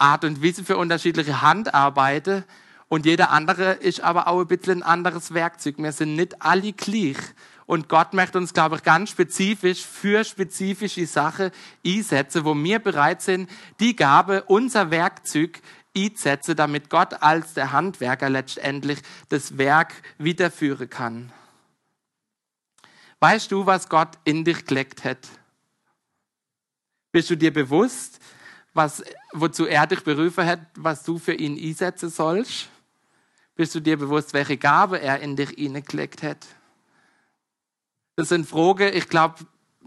Art 0.01 0.23
und 0.23 0.43
Weise, 0.43 0.63
für 0.63 0.77
unterschiedliche 0.77 1.41
Handarbeiten. 1.41 2.43
Und 2.87 3.05
jeder 3.05 3.29
andere 3.29 3.73
ist 3.73 4.01
aber 4.01 4.27
auch 4.27 4.39
ein 4.41 4.47
bisschen 4.47 4.81
ein 4.81 4.83
anderes 4.83 5.33
Werkzeug. 5.33 5.75
Wir 5.77 5.91
sind 5.91 6.15
nicht 6.15 6.41
alle 6.41 6.73
gleich. 6.73 7.17
Und 7.67 7.87
Gott 7.87 8.13
möchte 8.13 8.39
uns, 8.39 8.53
glaube 8.53 8.77
ich, 8.77 8.83
ganz 8.83 9.11
spezifisch 9.11 9.85
für 9.85 10.23
spezifische 10.23 11.05
Sachen 11.05 11.51
einsetzen, 11.85 12.43
wo 12.43 12.55
wir 12.55 12.79
bereit 12.79 13.21
sind, 13.21 13.47
die 13.79 13.95
Gabe, 13.95 14.43
unser 14.47 14.89
Werkzeug 14.89 15.61
einzusetzen, 15.95 16.55
damit 16.55 16.89
Gott 16.89 17.21
als 17.21 17.53
der 17.53 17.71
Handwerker 17.71 18.29
letztendlich 18.29 18.99
das 19.29 19.59
Werk 19.59 19.93
wiederführen 20.17 20.89
kann. 20.89 21.31
Weißt 23.19 23.51
du, 23.51 23.65
was 23.65 23.89
Gott 23.89 24.17
in 24.23 24.45
dich 24.45 24.65
gelegt 24.65 25.03
hat? 25.03 25.27
Bist 27.11 27.29
du 27.29 27.35
dir 27.35 27.53
bewusst, 27.53 28.19
was, 28.73 29.03
wozu 29.33 29.65
er 29.65 29.87
dich 29.87 30.03
berufen 30.03 30.45
hat, 30.45 30.59
was 30.75 31.03
du 31.03 31.17
für 31.17 31.33
ihn 31.33 31.57
einsetzen 31.57 32.09
sollst? 32.09 32.69
Bist 33.55 33.75
du 33.75 33.79
dir 33.79 33.97
bewusst, 33.97 34.33
welche 34.33 34.57
Gabe 34.57 35.01
er 35.01 35.19
in 35.19 35.35
dich 35.35 35.49
hineingelegt 35.49 36.23
hat? 36.23 36.47
Das 38.15 38.29
sind 38.29 38.47
Fragen, 38.47 38.91
ich 38.93 39.09
glaube, 39.09 39.35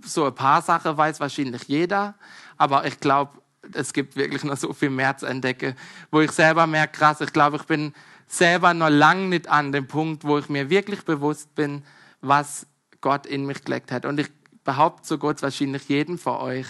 so 0.05 0.25
ein 0.27 0.35
paar 0.35 0.63
Sachen 0.63 0.97
weiß 0.97 1.21
wahrscheinlich 1.21 1.65
jeder, 1.65 2.15
aber 2.57 2.87
ich 2.87 2.99
glaube, 3.01 3.41
es 3.73 3.93
gibt 3.93 4.17
wirklich 4.17 4.45
noch 4.45 4.57
so 4.57 4.73
viel 4.73 4.91
mehr 4.91 5.17
zu 5.17 5.27
entdecken, 5.27 5.77
wo 6.11 6.21
ich 6.21 6.33
selber 6.33 6.67
merke, 6.67 6.99
krass, 6.99 7.21
ich 7.21 7.33
glaube, 7.33 7.57
ich 7.59 7.65
bin 7.65 7.95
selber 8.27 8.75
noch 8.75 8.89
lange 8.89 9.29
nicht 9.29 9.49
an 9.49 9.73
dem 9.73 9.87
Punkt, 9.87 10.25
wo 10.25 10.39
ich 10.39 10.49
mir 10.49 10.71
wirklich 10.71 11.05
bewusst 11.05 11.55
bin, 11.55 11.85
was 12.21 12.67
Gott 13.01 13.27
in 13.27 13.47
mich 13.47 13.65
gelegt 13.65 13.93
hat. 13.93 14.07
Und 14.07 14.19
ich 14.19 14.31
behaupte 14.65 15.07
so 15.07 15.19
Gott 15.19 15.43
wahrscheinlich 15.43 15.89
jeden 15.89 16.19
von 16.19 16.37
euch. 16.37 16.67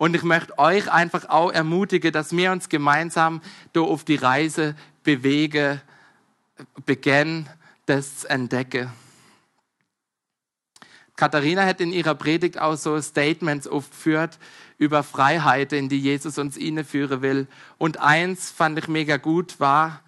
Und 0.00 0.16
ich 0.16 0.22
möchte 0.22 0.58
euch 0.58 0.90
einfach 0.90 1.28
auch 1.28 1.52
ermutigen, 1.52 2.10
dass 2.10 2.34
wir 2.34 2.52
uns 2.52 2.70
gemeinsam 2.70 3.42
da 3.74 3.82
auf 3.82 4.02
die 4.02 4.14
Reise 4.14 4.74
bewegen, 5.02 5.78
beginnen, 6.86 7.50
das 7.84 8.20
zu 8.20 8.30
entdecken. 8.30 8.90
Katharina 11.16 11.66
hat 11.66 11.82
in 11.82 11.92
ihrer 11.92 12.14
Predigt 12.14 12.58
auch 12.58 12.76
so 12.76 12.98
Statements 13.02 13.68
aufgeführt 13.68 14.38
über 14.78 15.02
Freiheit, 15.02 15.74
in 15.74 15.90
die 15.90 16.00
Jesus 16.00 16.38
uns 16.38 16.56
führen 16.88 17.20
will. 17.20 17.46
Und 17.76 18.00
eins 18.00 18.50
fand 18.50 18.78
ich 18.78 18.88
mega 18.88 19.18
gut 19.18 19.60
war, 19.60 20.00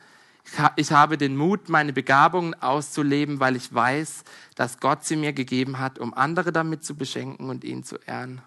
ich 0.77 0.91
habe 0.91 1.19
den 1.19 1.37
Mut, 1.37 1.69
meine 1.69 1.93
Begabungen 1.93 2.55
auszuleben, 2.55 3.41
weil 3.41 3.57
ich 3.57 3.75
weiß, 3.75 4.25
dass 4.55 4.81
Gott 4.81 5.05
sie 5.05 5.17
mir 5.17 5.35
gegeben 5.35 5.79
hat, 5.79 5.99
um 5.99 6.15
andere 6.15 6.51
damit 6.51 6.83
zu 6.83 6.95
beschenken 6.95 7.51
und 7.51 7.63
ihn 7.63 7.85
zu 7.85 7.99
ehren. 8.07 8.41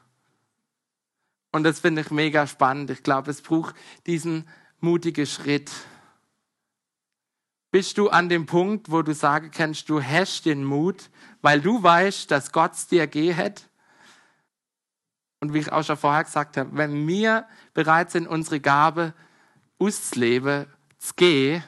Und 1.56 1.64
das 1.64 1.80
finde 1.80 2.02
ich 2.02 2.12
mega 2.12 2.48
spannend. 2.48 2.90
Ich 2.90 3.02
glaube, 3.02 3.32
es 3.32 3.42
braucht 3.42 3.76
diesen 4.08 4.46
mutigen 4.82 5.26
Schritt. 5.26 5.72
Bist 7.72 7.98
du 7.98 8.10
an 8.10 8.28
dem 8.28 8.46
Punkt, 8.46 8.92
wo 8.92 9.02
du 9.04 9.14
sagen 9.14 9.52
kannst, 9.52 9.88
du 9.88 10.04
hast 10.04 10.46
den 10.46 10.66
Mut, 10.66 11.10
weil 11.42 11.62
du 11.62 11.82
weißt, 11.82 12.30
dass 12.30 12.52
Gott 12.52 12.74
es 12.74 12.88
dir 12.88 13.08
geht? 13.08 13.70
Und 15.40 15.54
wie 15.54 15.60
ich 15.60 15.72
auch 15.72 15.86
schon 15.86 15.96
vorher 15.96 16.26
gesagt 16.26 16.58
habe, 16.58 16.72
wenn 16.74 17.08
wir 17.08 17.48
bereit 17.74 18.12
sind, 18.12 18.28
unsere 18.28 18.60
Gabe 18.60 19.14
auszuleben, 19.80 20.66
zu 20.98 21.14
gehen, 21.16 21.64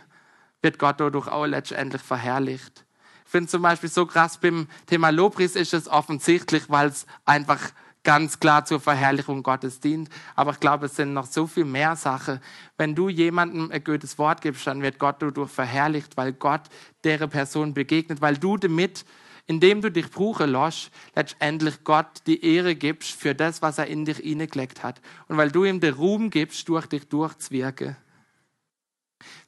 wird 0.61 0.79
Gott 0.79 0.99
dadurch 0.99 1.29
auch 1.29 1.45
letztendlich 1.45 2.01
verherrlicht. 2.01 2.85
Ich 3.23 3.31
finde 3.31 3.47
zum 3.49 3.61
Beispiel 3.61 3.89
so 3.89 4.05
krass 4.05 4.37
beim 4.37 4.67
Thema 4.85 5.11
Lobpreis 5.11 5.55
ist 5.55 5.73
es 5.73 5.87
offensichtlich, 5.87 6.69
weil 6.69 6.89
es 6.89 7.05
einfach 7.23 7.71
ganz 8.07 8.39
klar 8.39 8.63
zur 8.63 8.79
Verherrlichung 8.79 9.43
Gottes 9.43 9.81
dient. 9.81 10.09
Aber 10.33 10.51
ich 10.51 10.61
glaube, 10.61 10.85
es 10.85 10.95
sind 10.95 11.11
noch 11.11 11.25
so 11.25 11.45
viel 11.45 11.65
mehr 11.65 11.97
Sachen. 11.97 12.39
Wenn 12.77 12.95
du 12.95 13.09
jemandem 13.09 13.69
ein 13.69 13.83
gutes 13.83 14.17
Wort 14.17 14.39
gibst, 14.39 14.65
dann 14.65 14.81
wird 14.81 14.97
Gott 14.97 15.17
dadurch 15.19 15.51
verherrlicht, 15.51 16.15
weil 16.15 16.31
Gott 16.31 16.61
der 17.03 17.27
Person 17.27 17.73
begegnet, 17.73 18.21
weil 18.21 18.37
du 18.37 18.55
damit, 18.55 19.03
indem 19.45 19.81
du 19.81 19.91
dich 19.91 20.09
brauchen 20.09 20.51
lässt, 20.51 20.89
letztendlich 21.15 21.83
Gott 21.83 22.21
die 22.27 22.45
Ehre 22.45 22.75
gibst 22.75 23.11
für 23.11 23.35
das, 23.35 23.61
was 23.61 23.77
er 23.77 23.87
in 23.87 24.05
dich 24.05 24.19
hineingelegt 24.19 24.83
hat. 24.83 25.01
Und 25.27 25.35
weil 25.35 25.51
du 25.51 25.65
ihm 25.65 25.81
den 25.81 25.93
Ruhm 25.93 26.29
gibst, 26.29 26.69
durch 26.69 26.85
dich 26.85 27.09
durchzuwirken. 27.09 27.97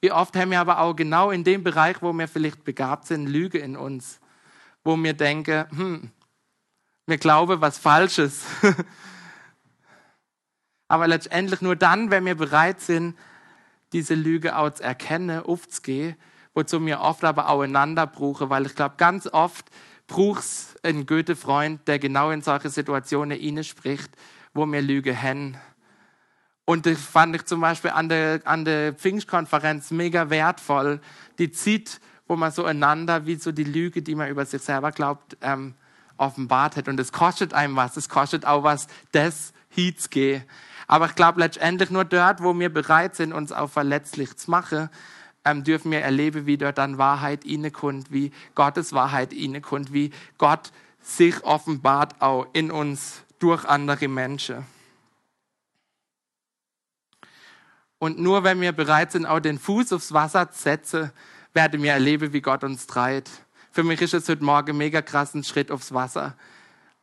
Wie 0.01 0.11
oft 0.11 0.35
haben 0.35 0.51
wir 0.51 0.59
aber 0.59 0.81
auch 0.81 0.97
genau 0.97 1.31
in 1.31 1.45
dem 1.45 1.63
Bereich, 1.63 2.01
wo 2.01 2.11
wir 2.11 2.27
vielleicht 2.27 2.65
begabt 2.65 3.07
sind, 3.07 3.27
Lüge 3.27 3.59
in 3.59 3.77
uns 3.77 4.19
wo 4.83 4.97
wir 4.97 5.13
denken, 5.13 5.65
hm, 5.69 6.11
wir 7.09 7.17
glauben 7.17 7.61
was 7.61 7.77
Falsches. 7.77 8.43
Aber 10.87 11.07
letztendlich 11.07 11.61
nur 11.61 11.75
dann, 11.75 12.11
wenn 12.11 12.25
wir 12.25 12.35
bereit 12.35 12.81
sind, 12.81 13.17
diese 13.93 14.15
Lüge 14.15 14.57
auch 14.57 14.71
zu 14.71 14.83
erkennen, 14.83 15.43
aufzugehen, 15.43 16.15
wozu 16.53 16.83
wir 16.85 17.01
oft 17.01 17.23
aber 17.23 17.49
auch 17.49 17.61
einander 17.61 18.07
brauchen, 18.07 18.49
weil 18.49 18.65
ich 18.65 18.75
glaube, 18.75 18.95
ganz 18.97 19.27
oft 19.27 19.65
braucht 20.07 20.39
es 20.39 20.75
einen 20.83 21.05
guten 21.05 21.35
Freund, 21.35 21.87
der 21.87 21.99
genau 21.99 22.31
in 22.31 22.41
solche 22.41 22.69
Situationen 22.69 23.39
ihnen 23.39 23.63
spricht, 23.63 24.09
wo 24.53 24.65
wir 24.65 24.81
Lüge 24.81 25.19
haben. 25.19 25.57
Und 26.65 26.85
das 26.85 26.99
fand 26.99 27.35
ich 27.35 27.45
zum 27.45 27.61
Beispiel 27.61 27.91
an 27.91 28.09
der, 28.09 28.41
an 28.45 28.65
der 28.65 28.93
Pfingstkonferenz 28.93 29.91
mega 29.91 30.29
wertvoll. 30.29 31.01
Die 31.39 31.51
Zeit, 31.51 31.99
wo 32.27 32.35
man 32.35 32.51
so 32.51 32.65
einander, 32.65 33.25
wie 33.25 33.35
so 33.35 33.51
die 33.51 33.63
Lüge, 33.63 34.01
die 34.01 34.15
man 34.15 34.29
über 34.29 34.45
sich 34.45 34.61
selber 34.61 34.91
glaubt, 34.91 35.37
ähm, 35.41 35.75
offenbart 36.19 36.75
hat. 36.75 36.87
Und 36.87 36.99
es 36.99 37.11
kostet 37.11 37.53
einem 37.53 37.75
was. 37.75 37.97
Es 37.97 38.09
kostet 38.09 38.45
auch 38.45 38.63
was, 38.63 38.87
das 39.11 39.53
hinzugehen. 39.69 40.43
Aber 40.87 41.05
ich 41.05 41.15
glaube 41.15 41.39
letztendlich 41.39 41.91
nur 41.91 42.05
dort, 42.05 42.41
wo 42.41 42.57
wir 42.57 42.73
bereit 42.73 43.15
sind, 43.15 43.33
uns 43.33 43.51
auch 43.51 43.69
verletzlich 43.69 44.35
zu 44.37 44.49
machen, 44.49 44.89
ähm, 45.45 45.63
dürfen 45.63 45.91
wir 45.91 46.01
erleben, 46.01 46.45
wie 46.45 46.57
dort 46.57 46.77
dann 46.77 46.97
Wahrheit 46.97 47.45
kommt, 47.73 48.11
wie 48.11 48.31
Gottes 48.55 48.93
Wahrheit 48.93 49.33
kommt, 49.61 49.93
wie 49.93 50.11
Gott 50.37 50.71
sich 51.01 51.43
offenbart 51.43 52.21
auch 52.21 52.47
in 52.53 52.71
uns 52.71 53.23
durch 53.39 53.65
andere 53.65 54.07
Menschen. 54.07 54.65
Und 57.99 58.17
nur 58.17 58.43
wenn 58.43 58.61
wir 58.61 58.71
bereit 58.71 59.11
sind, 59.11 59.25
auch 59.25 59.39
den 59.39 59.59
Fuß 59.59 59.93
aufs 59.93 60.13
Wasser 60.13 60.49
zu 60.51 60.61
setzen, 60.61 61.11
werden 61.53 61.83
wir 61.83 61.91
erleben, 61.91 62.31
wie 62.33 62.41
Gott 62.41 62.63
uns 62.63 62.87
treibt. 62.87 63.29
Für 63.71 63.83
mich 63.83 64.01
ist 64.01 64.13
es 64.13 64.27
heute 64.27 64.43
Morgen 64.43 64.77
mega 64.77 65.01
krass 65.01 65.35
ein 65.35 65.43
Schritt 65.43 65.69
aufs 65.69 65.93
Wasser. 65.93 66.35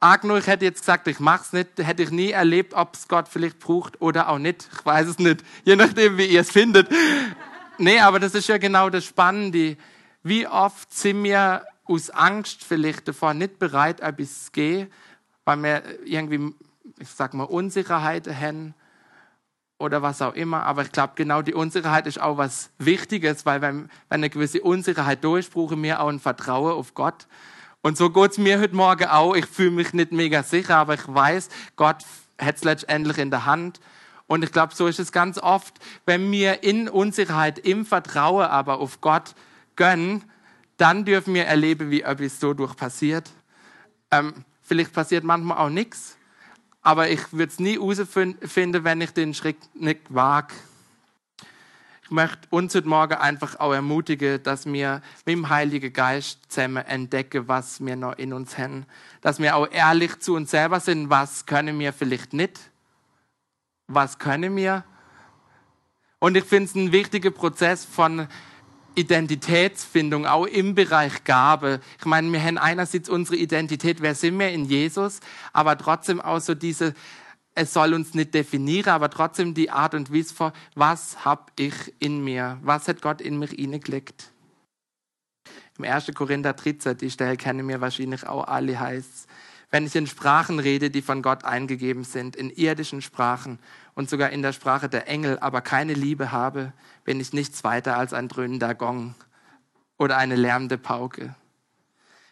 Arg 0.00 0.24
nur, 0.24 0.38
ich 0.38 0.46
hätte 0.46 0.64
jetzt 0.64 0.80
gesagt, 0.80 1.06
ich 1.06 1.20
mach's 1.20 1.52
nicht, 1.52 1.68
hätte 1.78 2.02
ich 2.02 2.10
nie 2.10 2.30
erlebt, 2.30 2.74
ob 2.74 2.94
es 2.94 3.08
Gott 3.08 3.28
vielleicht 3.28 3.60
braucht 3.60 4.00
oder 4.02 4.28
auch 4.28 4.38
nicht. 4.38 4.68
Ich 4.72 4.84
weiß 4.84 5.06
es 5.06 5.18
nicht, 5.18 5.44
je 5.64 5.76
nachdem, 5.76 6.18
wie 6.18 6.26
ihr 6.26 6.40
es 6.40 6.50
findet. 6.50 6.88
nee, 7.78 8.00
aber 8.00 8.18
das 8.18 8.34
ist 8.34 8.48
ja 8.48 8.58
genau 8.58 8.90
das 8.90 9.04
Spannende. 9.04 9.76
Wie 10.22 10.46
oft 10.46 10.92
sind 10.92 11.22
wir 11.22 11.64
aus 11.84 12.10
Angst 12.10 12.64
vielleicht 12.64 13.06
davor 13.06 13.32
nicht 13.32 13.58
bereit, 13.60 14.00
etwas 14.00 14.46
zu 14.46 14.50
gehen, 14.50 14.92
weil 15.44 15.62
wir 15.62 15.82
irgendwie, 16.04 16.52
ich 16.98 17.08
sag 17.08 17.32
mal, 17.32 17.44
Unsicherheiten 17.44 18.38
haben 18.38 18.74
oder 19.78 20.02
was 20.02 20.22
auch 20.22 20.34
immer. 20.34 20.62
Aber 20.64 20.82
ich 20.82 20.92
glaube, 20.92 21.12
genau 21.16 21.42
die 21.42 21.54
Unsicherheit 21.54 22.06
ist 22.06 22.20
auch 22.20 22.38
was 22.38 22.70
Wichtiges, 22.78 23.46
weil 23.46 23.60
wenn, 23.60 23.82
wenn 24.08 24.20
eine 24.20 24.30
gewisse 24.30 24.62
Unsicherheit 24.62 25.22
durch, 25.24 25.50
brauchen 25.50 25.82
wir 25.82 26.00
auch 26.00 26.08
ein 26.08 26.20
Vertrauen 26.20 26.72
auf 26.72 26.94
Gott. 26.94 27.26
Und 27.82 27.96
so 27.96 28.10
geht 28.10 28.32
es 28.32 28.38
mir 28.38 28.58
heute 28.58 28.74
Morgen 28.74 29.04
auch. 29.04 29.34
Ich 29.34 29.46
fühle 29.46 29.70
mich 29.70 29.92
nicht 29.92 30.12
mega 30.12 30.42
sicher, 30.42 30.76
aber 30.76 30.94
ich 30.94 31.06
weiß, 31.06 31.48
Gott 31.76 32.04
hat 32.38 32.56
es 32.56 32.64
letztendlich 32.64 33.18
in 33.18 33.30
der 33.30 33.46
Hand. 33.46 33.80
Und 34.26 34.42
ich 34.42 34.50
glaube, 34.50 34.74
so 34.74 34.86
ist 34.86 34.98
es 34.98 35.12
ganz 35.12 35.38
oft, 35.38 35.74
wenn 36.04 36.30
wir 36.32 36.64
in 36.64 36.88
Unsicherheit, 36.88 37.58
im 37.60 37.86
Vertrauen 37.86 38.46
aber 38.46 38.80
auf 38.80 39.00
Gott 39.00 39.34
gönnen, 39.76 40.24
dann 40.78 41.04
dürfen 41.04 41.34
wir 41.34 41.44
erleben, 41.44 41.90
wie 41.90 42.02
etwas 42.02 42.40
so 42.40 42.54
durch 42.54 42.76
passiert. 42.76 43.30
Ähm, 44.10 44.44
vielleicht 44.62 44.92
passiert 44.92 45.22
manchmal 45.22 45.58
auch 45.58 45.70
nichts, 45.70 46.15
aber 46.86 47.10
ich 47.10 47.32
würde 47.32 47.50
es 47.50 47.58
nie 47.58 47.80
herausfinden, 47.80 48.84
wenn 48.84 49.00
ich 49.00 49.10
den 49.10 49.34
Schritt 49.34 49.56
nicht 49.74 50.02
wage. 50.08 50.54
Ich 52.04 52.12
möchte 52.12 52.46
uns 52.50 52.76
heute 52.76 52.86
Morgen 52.86 53.14
einfach 53.14 53.58
auch 53.58 53.72
ermutigen, 53.72 54.40
dass 54.44 54.66
wir 54.66 55.02
mit 55.24 55.34
dem 55.34 55.48
Heiligen 55.48 55.92
Geist 55.92 56.38
zusammen 56.46 56.86
entdecken, 56.86 57.48
was 57.48 57.84
wir 57.84 57.96
noch 57.96 58.16
in 58.18 58.32
uns 58.32 58.56
haben. 58.56 58.86
Dass 59.20 59.40
wir 59.40 59.56
auch 59.56 59.68
ehrlich 59.68 60.20
zu 60.20 60.36
uns 60.36 60.52
selber 60.52 60.78
sind, 60.78 61.10
was 61.10 61.44
können 61.44 61.76
wir 61.80 61.92
vielleicht 61.92 62.32
nicht, 62.32 62.70
was 63.88 64.20
können 64.20 64.54
wir. 64.54 64.84
Und 66.20 66.36
ich 66.36 66.44
finde 66.44 66.66
es 66.66 66.76
ein 66.76 66.92
wichtiger 66.92 67.32
Prozess 67.32 67.84
von 67.84 68.28
Identitätsfindung, 68.96 70.26
auch 70.26 70.46
im 70.46 70.74
Bereich 70.74 71.24
Gabe. 71.24 71.80
Ich 71.98 72.06
meine, 72.06 72.32
wir 72.32 72.42
haben 72.42 72.58
einerseits 72.58 73.08
unsere 73.08 73.36
Identität, 73.36 74.00
wer 74.00 74.14
sind 74.14 74.38
wir 74.38 74.50
in 74.50 74.64
Jesus, 74.64 75.20
aber 75.52 75.78
trotzdem 75.78 76.20
auch 76.20 76.40
so 76.40 76.54
diese, 76.54 76.94
es 77.54 77.72
soll 77.72 77.94
uns 77.94 78.14
nicht 78.14 78.34
definieren, 78.34 78.92
aber 78.92 79.10
trotzdem 79.10 79.54
die 79.54 79.70
Art 79.70 79.94
und 79.94 80.12
Weise 80.12 80.52
was 80.74 81.24
hab 81.24 81.52
ich 81.58 81.94
in 81.98 82.24
mir? 82.24 82.58
Was 82.62 82.88
hat 82.88 83.02
Gott 83.02 83.20
in 83.20 83.38
mich 83.38 83.50
hineingelegt? 83.50 84.32
Im 85.78 85.84
1. 85.84 86.10
Korinther 86.14 86.54
13, 86.54 86.96
die 86.96 87.10
Stelle 87.10 87.36
kennen 87.36 87.68
wir 87.68 87.80
wahrscheinlich 87.80 88.26
auch 88.26 88.48
alle, 88.48 88.80
heißt 88.80 89.28
wenn 89.70 89.86
ich 89.86 89.96
in 89.96 90.06
Sprachen 90.06 90.58
rede, 90.58 90.90
die 90.90 91.02
von 91.02 91.22
Gott 91.22 91.44
eingegeben 91.44 92.04
sind, 92.04 92.36
in 92.36 92.50
irdischen 92.50 93.02
Sprachen 93.02 93.58
und 93.94 94.08
sogar 94.08 94.30
in 94.30 94.42
der 94.42 94.52
Sprache 94.52 94.88
der 94.88 95.08
Engel, 95.08 95.38
aber 95.40 95.60
keine 95.60 95.94
Liebe 95.94 96.32
habe, 96.32 96.72
bin 97.06 97.20
ich 97.20 97.32
nichts 97.32 97.64
weiter 97.64 97.96
als 97.96 98.12
ein 98.12 98.28
dröhnender 98.28 98.74
Gong 98.74 99.14
oder 99.96 100.18
eine 100.18 100.36
lärmende 100.36 100.76
Pauke. 100.76 101.34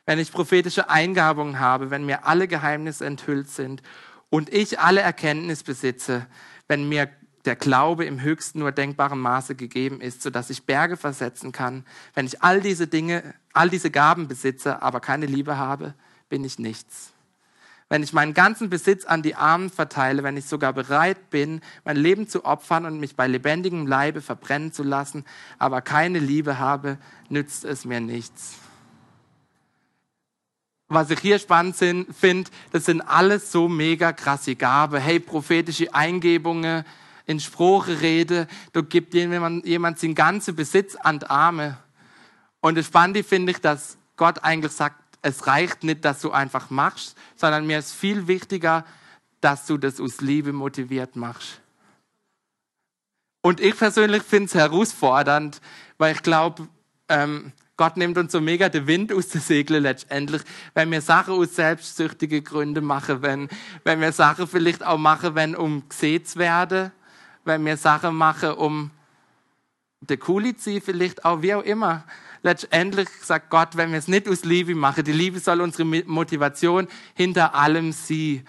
Wenn 0.04 0.18
ich 0.18 0.32
prophetische 0.32 0.90
Eingabungen 0.90 1.60
habe, 1.60 1.90
wenn 1.90 2.04
mir 2.04 2.26
alle 2.26 2.46
Geheimnisse 2.46 3.06
enthüllt 3.06 3.48
sind 3.48 3.82
und 4.28 4.52
ich 4.52 4.80
alle 4.80 5.00
Erkenntnis 5.00 5.62
besitze, 5.62 6.26
wenn 6.68 6.88
mir 6.88 7.08
der 7.46 7.56
Glaube 7.56 8.04
im 8.04 8.20
höchsten 8.20 8.58
nur 8.58 8.72
denkbaren 8.72 9.18
Maße 9.18 9.54
gegeben 9.54 10.00
ist, 10.00 10.22
so 10.22 10.28
dass 10.28 10.50
ich 10.50 10.66
Berge 10.66 10.96
versetzen 10.96 11.52
kann, 11.52 11.86
wenn 12.14 12.26
ich 12.26 12.42
all 12.42 12.60
diese 12.60 12.86
Dinge, 12.86 13.34
all 13.52 13.70
diese 13.70 13.90
Gaben 13.90 14.28
besitze, 14.28 14.82
aber 14.82 15.00
keine 15.00 15.26
Liebe 15.26 15.56
habe, 15.56 15.94
bin 16.28 16.44
ich 16.44 16.58
nichts 16.58 17.13
wenn 17.94 18.02
ich 18.02 18.12
meinen 18.12 18.34
ganzen 18.34 18.70
Besitz 18.70 19.04
an 19.04 19.22
die 19.22 19.36
Armen 19.36 19.70
verteile, 19.70 20.24
wenn 20.24 20.36
ich 20.36 20.46
sogar 20.46 20.72
bereit 20.72 21.30
bin, 21.30 21.60
mein 21.84 21.96
Leben 21.96 22.26
zu 22.26 22.44
opfern 22.44 22.86
und 22.86 22.98
mich 22.98 23.14
bei 23.14 23.28
lebendigem 23.28 23.86
Leibe 23.86 24.20
verbrennen 24.20 24.72
zu 24.72 24.82
lassen, 24.82 25.24
aber 25.60 25.80
keine 25.80 26.18
Liebe 26.18 26.58
habe, 26.58 26.98
nützt 27.28 27.64
es 27.64 27.84
mir 27.84 28.00
nichts. 28.00 28.54
Was 30.88 31.08
ich 31.10 31.20
hier 31.20 31.38
spannend 31.38 31.76
finde, 31.76 32.50
das 32.72 32.84
sind 32.84 33.00
alles 33.00 33.52
so 33.52 33.68
mega 33.68 34.12
krasse 34.12 34.56
Gabe. 34.56 34.98
Hey, 34.98 35.20
prophetische 35.20 35.94
Eingebungen, 35.94 36.84
in 37.26 37.38
Spruchrede, 37.38 38.48
du 38.72 38.82
gibst 38.82 39.14
jemand, 39.14 39.64
jemand 39.66 40.00
seinen 40.00 40.16
ganzen 40.16 40.56
Besitz 40.56 40.96
an 40.96 41.20
die 41.20 41.26
Arme. 41.26 41.78
Und 42.58 42.76
das 42.76 42.86
Spannende 42.86 43.22
finde 43.22 43.52
ich, 43.52 43.60
dass 43.60 43.98
Gott 44.16 44.42
eigentlich 44.42 44.72
sagt, 44.72 44.96
es 45.24 45.46
reicht 45.46 45.84
nicht, 45.84 46.04
dass 46.04 46.20
du 46.20 46.32
einfach 46.32 46.68
machst, 46.68 47.16
sondern 47.34 47.66
mir 47.66 47.78
ist 47.78 47.92
viel 47.92 48.26
wichtiger, 48.26 48.84
dass 49.40 49.64
du 49.64 49.78
das 49.78 49.98
aus 49.98 50.20
Liebe 50.20 50.52
motiviert 50.52 51.16
machst. 51.16 51.62
Und 53.40 53.60
ich 53.60 53.76
persönlich 53.76 54.22
finde 54.22 54.46
es 54.46 54.54
herausfordernd, 54.54 55.62
weil 55.96 56.14
ich 56.14 56.22
glaube, 56.22 56.68
ähm, 57.08 57.52
Gott 57.78 57.96
nimmt 57.96 58.18
uns 58.18 58.32
so 58.32 58.40
mega 58.42 58.68
den 58.68 58.86
Wind 58.86 59.14
aus 59.14 59.28
den 59.28 59.40
Segeln 59.40 59.82
letztendlich, 59.82 60.42
wenn 60.74 60.90
wir 60.92 61.00
Sachen 61.00 61.34
aus 61.34 61.56
selbstsüchtigen 61.56 62.44
Gründen 62.44 62.84
machen, 62.84 63.22
wenn, 63.22 63.48
wenn 63.82 64.02
wir 64.02 64.12
Sachen 64.12 64.46
vielleicht 64.46 64.84
auch 64.84 64.98
machen, 64.98 65.34
wenn 65.34 65.56
um 65.56 65.88
gesehen 65.88 66.24
zu 66.26 66.38
werden, 66.38 66.92
wenn 67.44 67.64
wir 67.64 67.78
Sachen 67.78 68.14
machen, 68.14 68.52
um 68.52 68.90
der 70.00 70.18
Coole 70.18 70.54
zu 70.54 70.82
vielleicht 70.82 71.24
auch, 71.24 71.40
wie 71.40 71.54
auch 71.54 71.62
immer 71.62 72.04
letztendlich 72.44 73.08
sagt 73.22 73.50
Gott, 73.50 73.76
wenn 73.76 73.90
wir 73.90 73.98
es 73.98 74.06
nicht 74.06 74.28
aus 74.28 74.44
Liebe 74.44 74.74
machen, 74.74 75.02
die 75.02 75.12
Liebe 75.12 75.40
soll 75.40 75.60
unsere 75.60 75.84
Motivation 75.84 76.86
hinter 77.14 77.54
allem 77.54 77.90
sie. 77.90 78.44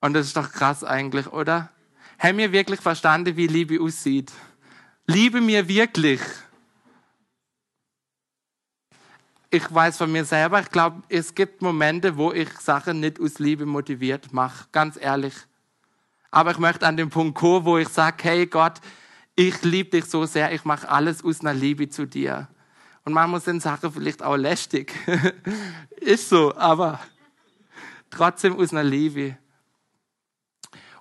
Und 0.00 0.14
das 0.14 0.26
ist 0.26 0.36
doch 0.36 0.50
krass 0.50 0.84
eigentlich, 0.84 1.26
oder? 1.26 1.70
Haben 2.18 2.38
wir 2.38 2.52
wirklich 2.52 2.80
verstanden, 2.80 3.36
wie 3.36 3.48
Liebe 3.48 3.82
aussieht? 3.82 4.32
Liebe 5.06 5.40
mir 5.40 5.68
wirklich. 5.68 6.20
Ich 9.50 9.74
weiß 9.74 9.96
von 9.96 10.12
mir 10.12 10.24
selber, 10.24 10.60
ich 10.60 10.70
glaube, 10.70 11.02
es 11.08 11.34
gibt 11.34 11.62
Momente, 11.62 12.16
wo 12.16 12.32
ich 12.32 12.50
Sachen 12.60 13.00
nicht 13.00 13.18
aus 13.18 13.38
Liebe 13.38 13.66
motiviert 13.66 14.32
mache, 14.32 14.68
ganz 14.72 14.98
ehrlich. 15.00 15.34
Aber 16.30 16.50
ich 16.50 16.58
möchte 16.58 16.86
an 16.86 16.96
den 16.96 17.08
Punkt 17.08 17.36
kommen, 17.36 17.64
wo 17.64 17.78
ich 17.78 17.88
sage, 17.88 18.22
hey 18.22 18.46
Gott, 18.46 18.80
ich 19.38 19.62
liebe 19.62 19.90
dich 19.90 20.06
so 20.06 20.26
sehr, 20.26 20.52
ich 20.52 20.64
mache 20.64 20.88
alles 20.88 21.24
aus 21.24 21.42
einer 21.42 21.54
Liebe 21.54 21.88
zu 21.88 22.06
dir. 22.06 22.48
Und 23.04 23.12
manchmal 23.12 23.40
sind 23.40 23.62
Sachen 23.62 23.92
vielleicht 23.92 24.20
auch 24.20 24.34
lästig. 24.34 24.92
Ist 26.00 26.28
so, 26.28 26.56
aber 26.56 26.98
trotzdem 28.10 28.56
aus 28.56 28.72
einer 28.72 28.82
Liebe. 28.82 29.38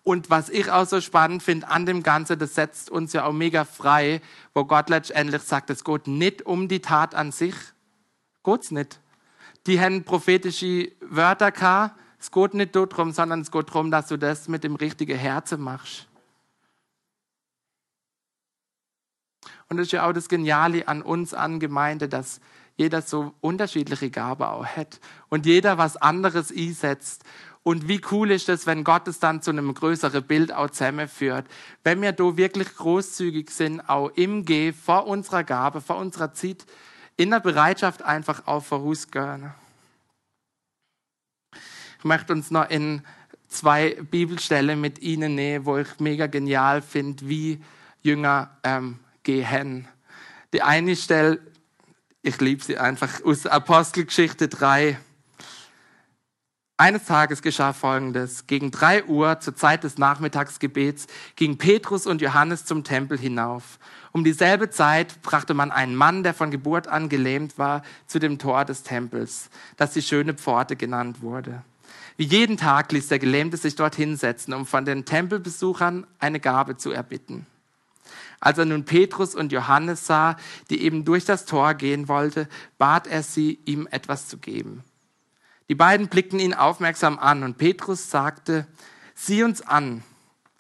Und 0.04 0.30
was 0.30 0.50
ich 0.50 0.70
auch 0.70 0.86
so 0.86 1.02
spannend 1.02 1.42
finde 1.42 1.68
an 1.68 1.88
dem 1.88 2.04
Ganzen, 2.04 2.38
das 2.38 2.54
setzt 2.54 2.92
uns 2.92 3.12
ja 3.12 3.26
auch 3.26 3.34
mega 3.34 3.66
frei, 3.66 4.22
wo 4.54 4.66
Gott 4.66 4.92
letztendlich 4.92 5.42
sagt, 5.42 5.72
es 5.72 5.84
geht 5.84 6.06
nicht 6.06 6.46
um 6.46 6.68
die 6.68 6.80
Tat 6.80 7.16
an 7.16 7.32
sich. 7.32 7.56
Geht's 8.44 8.70
nicht. 8.70 9.00
Die 9.66 9.82
haben 9.82 10.04
prophetische 10.04 10.92
Wörter 11.02 11.52
gehabt. 11.52 12.00
Es 12.20 12.30
geht 12.32 12.54
nicht 12.54 12.76
darum, 12.76 13.12
sondern 13.12 13.42
es 13.42 13.50
geht 13.50 13.68
darum, 13.70 13.90
dass 13.90 14.10
du 14.10 14.18
das 14.18 14.48
mit 14.48 14.64
dem 14.64 14.76
richtigen 14.76 15.18
Herzen 15.18 15.60
machst. 15.60 16.07
Und 19.70 19.78
das 19.78 19.88
ist 19.88 19.92
ja 19.92 20.08
auch 20.08 20.14
das 20.14 20.30
Geniale 20.30 20.88
an 20.88 21.02
uns, 21.02 21.34
an 21.34 21.60
Gemeinde, 21.60 22.08
dass 22.08 22.40
jeder 22.78 23.02
so 23.02 23.34
unterschiedliche 23.42 24.10
Gabe 24.10 24.50
auch 24.50 24.66
hat 24.66 25.00
und 25.30 25.46
jeder 25.46 25.78
was 25.78 25.98
anderes 25.98 26.52
einsetzt. 26.52 27.24
Und 27.64 27.90
wie 27.90 28.00
cool 28.12 28.32
ist 28.32 28.48
es, 28.48 28.66
wenn 28.66 28.86
Gott 28.86 29.10
es 29.10 29.20
dann 29.20 29.42
zu 29.42 29.52
einem 29.52 29.74
größeren 29.74 30.24
Bild 30.24 30.54
auch 30.54 30.70
zusammenführt. 30.70 31.46
Wenn 31.84 32.02
wir 32.02 32.14
da 32.14 32.38
wirklich 32.38 32.74
großzügig 32.76 33.50
sind, 33.50 33.82
auch 33.90 34.10
im 34.16 34.46
Geh, 34.46 34.72
vor 34.72 35.06
unserer 35.06 35.44
Gabe, 35.44 35.82
vor 35.82 35.98
unserer 35.98 36.34
Zeit, 36.34 36.66
in 37.18 37.32
der 37.32 37.42
Bereitschaft 37.42 38.04
einfach 38.04 38.48
auch 38.48 38.64
vorausgehen. 38.64 39.52
Ich 41.98 42.06
möchte 42.06 42.32
uns 42.32 42.52
noch 42.52 42.70
in 42.70 43.02
zwei 43.50 43.98
Bibelstellen 44.02 44.80
mit 44.80 45.00
Ihnen 45.00 45.36
nehmen, 45.36 45.66
wo 45.66 45.78
ich 45.78 46.00
mega 46.00 46.28
genial 46.28 46.82
finde, 46.82 47.28
wie 47.28 47.62
Jünger 48.02 48.52
ähm, 48.64 49.00
gehen. 49.28 49.88
Die 50.54 50.62
eine 50.62 50.96
Stelle, 50.96 51.40
ich 52.22 52.40
liebe 52.40 52.64
sie 52.64 52.78
einfach, 52.78 53.24
aus 53.26 53.46
Apostelgeschichte 53.46 54.48
3. 54.48 54.98
Eines 56.78 57.06
Tages 57.06 57.42
geschah 57.42 57.74
Folgendes. 57.74 58.48
Gegen 58.48 58.72
drei 58.72 59.04
Uhr 59.04 59.42
zur 59.42 59.56
Zeit 59.56 59.84
des 59.84 59.98
Nachmittagsgebets 59.98 61.08
gingen 61.36 61.58
Petrus 61.58 62.08
und 62.08 62.22
Johannes 62.22 62.64
zum 62.64 62.86
Tempel 62.86 63.18
hinauf. 63.18 63.80
Um 64.14 64.24
dieselbe 64.24 64.70
Zeit 64.70 65.22
brachte 65.24 65.54
man 65.54 65.72
einen 65.72 65.96
Mann, 65.96 66.24
der 66.24 66.34
von 66.34 66.50
Geburt 66.50 66.88
an 66.88 67.10
gelähmt 67.10 67.58
war, 67.58 67.82
zu 68.06 68.20
dem 68.20 68.40
Tor 68.40 68.64
des 68.64 68.84
Tempels, 68.84 69.50
das 69.76 69.92
die 69.92 70.04
schöne 70.04 70.36
Pforte 70.36 70.78
genannt 70.78 71.22
wurde. 71.22 71.64
Wie 72.16 72.26
jeden 72.26 72.56
Tag 72.56 72.94
ließ 72.94 73.10
der 73.10 73.20
Gelähmte 73.20 73.58
sich 73.58 73.76
dort 73.76 73.96
hinsetzen, 73.96 74.54
um 74.54 74.66
von 74.66 74.86
den 74.86 75.04
Tempelbesuchern 75.04 76.08
eine 76.20 76.40
Gabe 76.40 76.78
zu 76.78 76.92
erbitten. 76.92 77.46
Als 78.40 78.58
er 78.58 78.66
nun 78.66 78.86
Petrus 78.86 79.36
und 79.36 79.52
Johannes 79.52 80.06
sah, 80.06 80.38
die 80.70 80.82
eben 80.82 81.06
durch 81.06 81.26
das 81.26 81.46
Tor 81.46 81.74
gehen 81.74 82.08
wollte, 82.08 82.48
bat 82.78 83.08
er 83.08 83.24
sie, 83.24 83.60
ihm 83.66 83.88
etwas 83.90 84.28
zu 84.28 84.38
geben. 84.38 84.84
Die 85.70 85.76
beiden 85.76 86.08
blickten 86.08 86.40
ihn 86.40 86.54
aufmerksam 86.54 87.20
an 87.20 87.44
und 87.44 87.58
Petrus 87.58 88.10
sagte, 88.10 88.68
sieh 89.16 89.44
uns 89.44 89.62
an. 89.62 90.04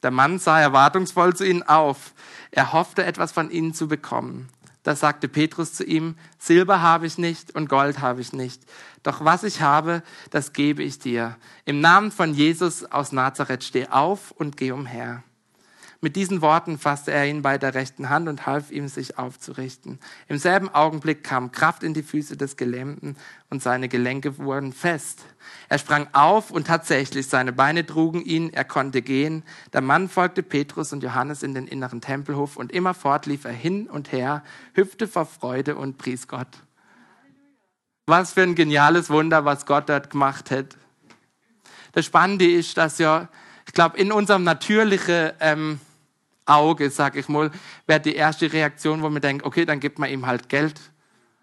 Der 0.03 0.11
Mann 0.11 0.39
sah 0.39 0.59
erwartungsvoll 0.59 1.35
zu 1.35 1.45
ihnen 1.45 1.63
auf. 1.63 2.13
Er 2.51 2.73
hoffte 2.73 3.05
etwas 3.05 3.31
von 3.31 3.49
ihnen 3.49 3.73
zu 3.73 3.87
bekommen. 3.87 4.49
Da 4.83 4.95
sagte 4.95 5.27
Petrus 5.27 5.73
zu 5.73 5.83
ihm, 5.83 6.15
Silber 6.39 6.81
habe 6.81 7.07
ich 7.07 7.17
nicht 7.17 7.53
und 7.55 7.67
Gold 7.67 7.99
habe 7.99 8.21
ich 8.21 8.31
nicht. 8.31 8.61
Doch 9.03 9.23
was 9.23 9.43
ich 9.43 9.61
habe, 9.61 10.01
das 10.31 10.53
gebe 10.53 10.81
ich 10.81 10.97
dir. 10.99 11.35
Im 11.65 11.81
Namen 11.81 12.11
von 12.11 12.33
Jesus 12.33 12.85
aus 12.85 13.11
Nazareth 13.11 13.65
steh 13.65 13.87
auf 13.87 14.31
und 14.31 14.55
geh 14.55 14.71
umher. 14.71 15.23
Mit 15.99 16.15
diesen 16.15 16.41
Worten 16.41 16.77
fasste 16.77 17.11
er 17.11 17.25
ihn 17.27 17.41
bei 17.41 17.57
der 17.57 17.73
rechten 17.73 18.09
Hand 18.09 18.29
und 18.29 18.45
half 18.45 18.69
ihm, 18.69 18.87
sich 18.87 19.17
aufzurichten. 19.17 19.99
Im 20.27 20.37
selben 20.37 20.69
Augenblick 20.69 21.23
kam 21.23 21.51
Kraft 21.51 21.81
in 21.81 21.95
die 21.95 22.03
Füße 22.03 22.37
des 22.37 22.55
Gelähmten 22.55 23.15
und 23.49 23.63
seine 23.63 23.89
Gelenke 23.89 24.37
wurden 24.37 24.73
fest. 24.73 25.25
Er 25.69 25.79
sprang 25.79 26.07
auf 26.13 26.51
und 26.51 26.67
tatsächlich, 26.67 27.27
seine 27.27 27.51
Beine 27.51 27.83
trugen 27.83 28.21
ihn, 28.23 28.53
er 28.53 28.63
konnte 28.63 29.01
gehen. 29.01 29.43
Der 29.73 29.81
Mann 29.81 30.07
folgte 30.07 30.43
Petrus 30.43 30.93
und 30.93 31.01
Johannes 31.01 31.41
in 31.41 31.55
den 31.55 31.67
inneren 31.67 31.99
Tempelhof 31.99 32.57
und 32.57 32.71
immerfort 32.71 33.25
lief 33.25 33.45
er 33.45 33.51
hin 33.51 33.87
und 33.87 34.11
her, 34.11 34.43
hüpfte 34.73 35.07
vor 35.07 35.25
Freude 35.25 35.75
und 35.77 35.97
pries 35.97 36.27
Gott. 36.27 36.47
Was 38.05 38.33
für 38.33 38.43
ein 38.43 38.53
geniales 38.55 39.09
Wunder, 39.09 39.45
was 39.45 39.65
Gott 39.65 39.89
dort 39.89 40.11
gemacht 40.11 40.51
hat. 40.51 40.77
Das 41.93 42.05
Spannende 42.05 42.49
ist, 42.49 42.77
dass 42.77 42.99
ja, 42.99 43.29
ich 43.65 43.73
glaube, 43.73 43.97
in 43.97 44.11
unserem 44.11 44.43
natürlichen 44.43 45.31
ähm, 45.39 45.79
Auge, 46.47 46.89
sag 46.89 47.15
ich 47.15 47.27
mal, 47.27 47.51
wäre 47.85 47.99
die 47.99 48.15
erste 48.15 48.51
Reaktion, 48.51 49.01
wo 49.01 49.09
man 49.09 49.21
denkt, 49.21 49.45
okay, 49.45 49.65
dann 49.65 49.79
gibt 49.79 49.99
man 49.99 50.09
ihm 50.09 50.25
halt 50.25 50.49
Geld. 50.49 50.79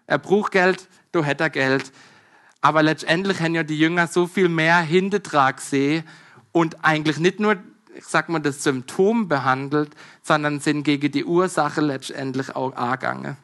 Er 0.07 0.17
braucht 0.17 0.51
Geld, 0.51 0.87
du 1.11 1.23
hätt 1.23 1.41
er 1.41 1.49
Geld. 1.49 1.91
Aber 2.61 2.81
letztendlich 2.81 3.39
haben 3.41 3.55
ja 3.55 3.63
die 3.63 3.77
Jünger 3.77 4.07
so 4.07 4.27
viel 4.27 4.49
mehr 4.49 4.79
Hintertrag 4.79 5.57
gesehen 5.57 6.03
und 6.51 6.83
eigentlich 6.83 7.19
nicht 7.19 7.39
nur, 7.39 7.57
ich 7.95 8.05
sag 8.05 8.29
mal, 8.29 8.39
das 8.39 8.63
Symptom 8.63 9.27
behandelt, 9.27 9.91
sondern 10.23 10.59
sind 10.59 10.83
gegen 10.83 11.11
die 11.11 11.25
Ursache 11.25 11.81
letztendlich 11.81 12.55
auch 12.55 12.75
angegangen. 12.75 13.37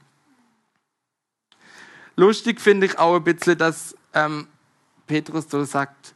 Lustig 2.15 2.59
finde 2.59 2.87
ich 2.87 2.99
auch 2.99 3.15
ein 3.15 3.23
bisschen, 3.23 3.57
dass 3.57 3.95
ähm, 4.13 4.47
Petrus 5.07 5.49
so 5.49 5.63
sagt, 5.63 6.13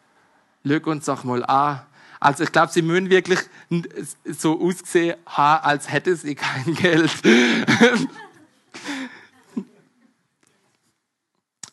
lüg 0.64 0.88
uns 0.88 1.06
doch 1.06 1.24
mal 1.24 1.46
an. 1.46 1.82
Also 2.26 2.44
ich 2.44 2.52
glaube, 2.52 2.74
sie 2.74 2.82
mögen 2.82 3.12
wirklich 3.12 3.38
so 4.26 4.60
ausgesehen 4.60 5.16
haben, 5.28 5.64
als 5.64 5.92
hätte 5.92 6.16
sie 6.16 6.34
kein 6.34 6.74
Geld. 6.74 7.12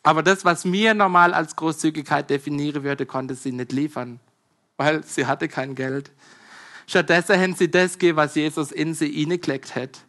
Aber 0.03 0.21
das, 0.21 0.45
was 0.45 0.63
mir 0.63 0.93
normal 0.93 1.33
als 1.33 1.55
Großzügigkeit 1.55 2.29
definieren 2.29 2.83
würde, 2.83 3.07
konnte 3.07 3.33
sie 3.33 3.51
nicht 3.51 3.71
liefern, 3.71 4.19
weil 4.77 5.03
sie 5.03 5.25
hatte 5.25 5.47
kein 5.47 5.73
Geld. 5.73 6.11
Stattdessen 6.85 7.41
haben 7.41 7.55
sie 7.55 7.71
das 7.71 7.93
gegeben, 7.93 8.17
was 8.17 8.35
Jesus 8.35 8.71
in 8.71 8.93
sie 8.93 9.09
hineingelegt 9.09 9.75
hat. 9.75 10.01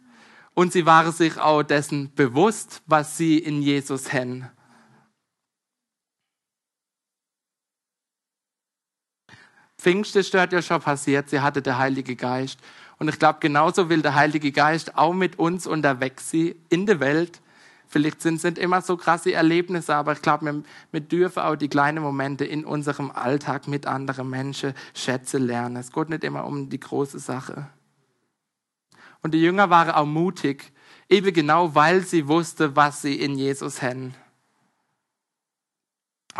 Und 0.53 0.73
sie 0.73 0.85
waren 0.85 1.11
sich 1.11 1.39
auch 1.39 1.63
dessen 1.63 2.13
bewusst, 2.13 2.83
was 2.85 3.17
sie 3.17 3.39
in 3.39 3.63
Jesus 3.63 4.13
haben. 4.13 4.47
Pfingsten 9.85 10.21
ist 10.21 10.33
dort 10.33 10.51
ja 10.51 10.63
schon 10.63 10.81
passiert, 10.81 11.29
sie 11.29 11.41
hatte 11.41 11.61
der 11.61 11.77
Heilige 11.77 12.15
Geist. 12.15 12.59
Und 12.97 13.07
ich 13.07 13.19
glaube, 13.19 13.37
genauso 13.39 13.87
will 13.87 14.01
der 14.01 14.15
Heilige 14.15 14.51
Geist 14.51 14.97
auch 14.97 15.13
mit 15.13 15.37
uns 15.37 15.67
unterwegs 15.67 16.31
sein 16.31 16.55
in 16.69 16.87
der 16.87 16.99
Welt. 16.99 17.39
Vielleicht 17.87 18.19
sind 18.23 18.43
es 18.43 18.57
immer 18.57 18.81
so 18.81 18.97
krasse 18.97 19.33
Erlebnisse, 19.33 19.93
aber 19.93 20.13
ich 20.13 20.23
glaube, 20.23 20.45
wir, 20.45 20.63
wir 20.91 21.01
dürfen 21.01 21.43
auch 21.43 21.55
die 21.55 21.67
kleinen 21.67 22.01
Momente 22.01 22.45
in 22.45 22.65
unserem 22.65 23.11
Alltag 23.11 23.67
mit 23.67 23.85
anderen 23.85 24.27
Menschen 24.27 24.73
schätzen 24.95 25.45
lernen. 25.45 25.75
Es 25.75 25.91
geht 25.91 26.09
nicht 26.09 26.23
immer 26.23 26.45
um 26.45 26.67
die 26.67 26.79
große 26.79 27.19
Sache. 27.19 27.67
Und 29.21 29.35
die 29.35 29.41
Jünger 29.41 29.69
waren 29.69 29.91
auch 29.91 30.07
mutig, 30.07 30.71
eben 31.09 31.31
genau 31.31 31.75
weil 31.75 32.01
sie 32.01 32.27
wusste, 32.27 32.75
was 32.75 33.03
sie 33.03 33.21
in 33.21 33.37
Jesus 33.37 33.83
haben. 33.83 34.15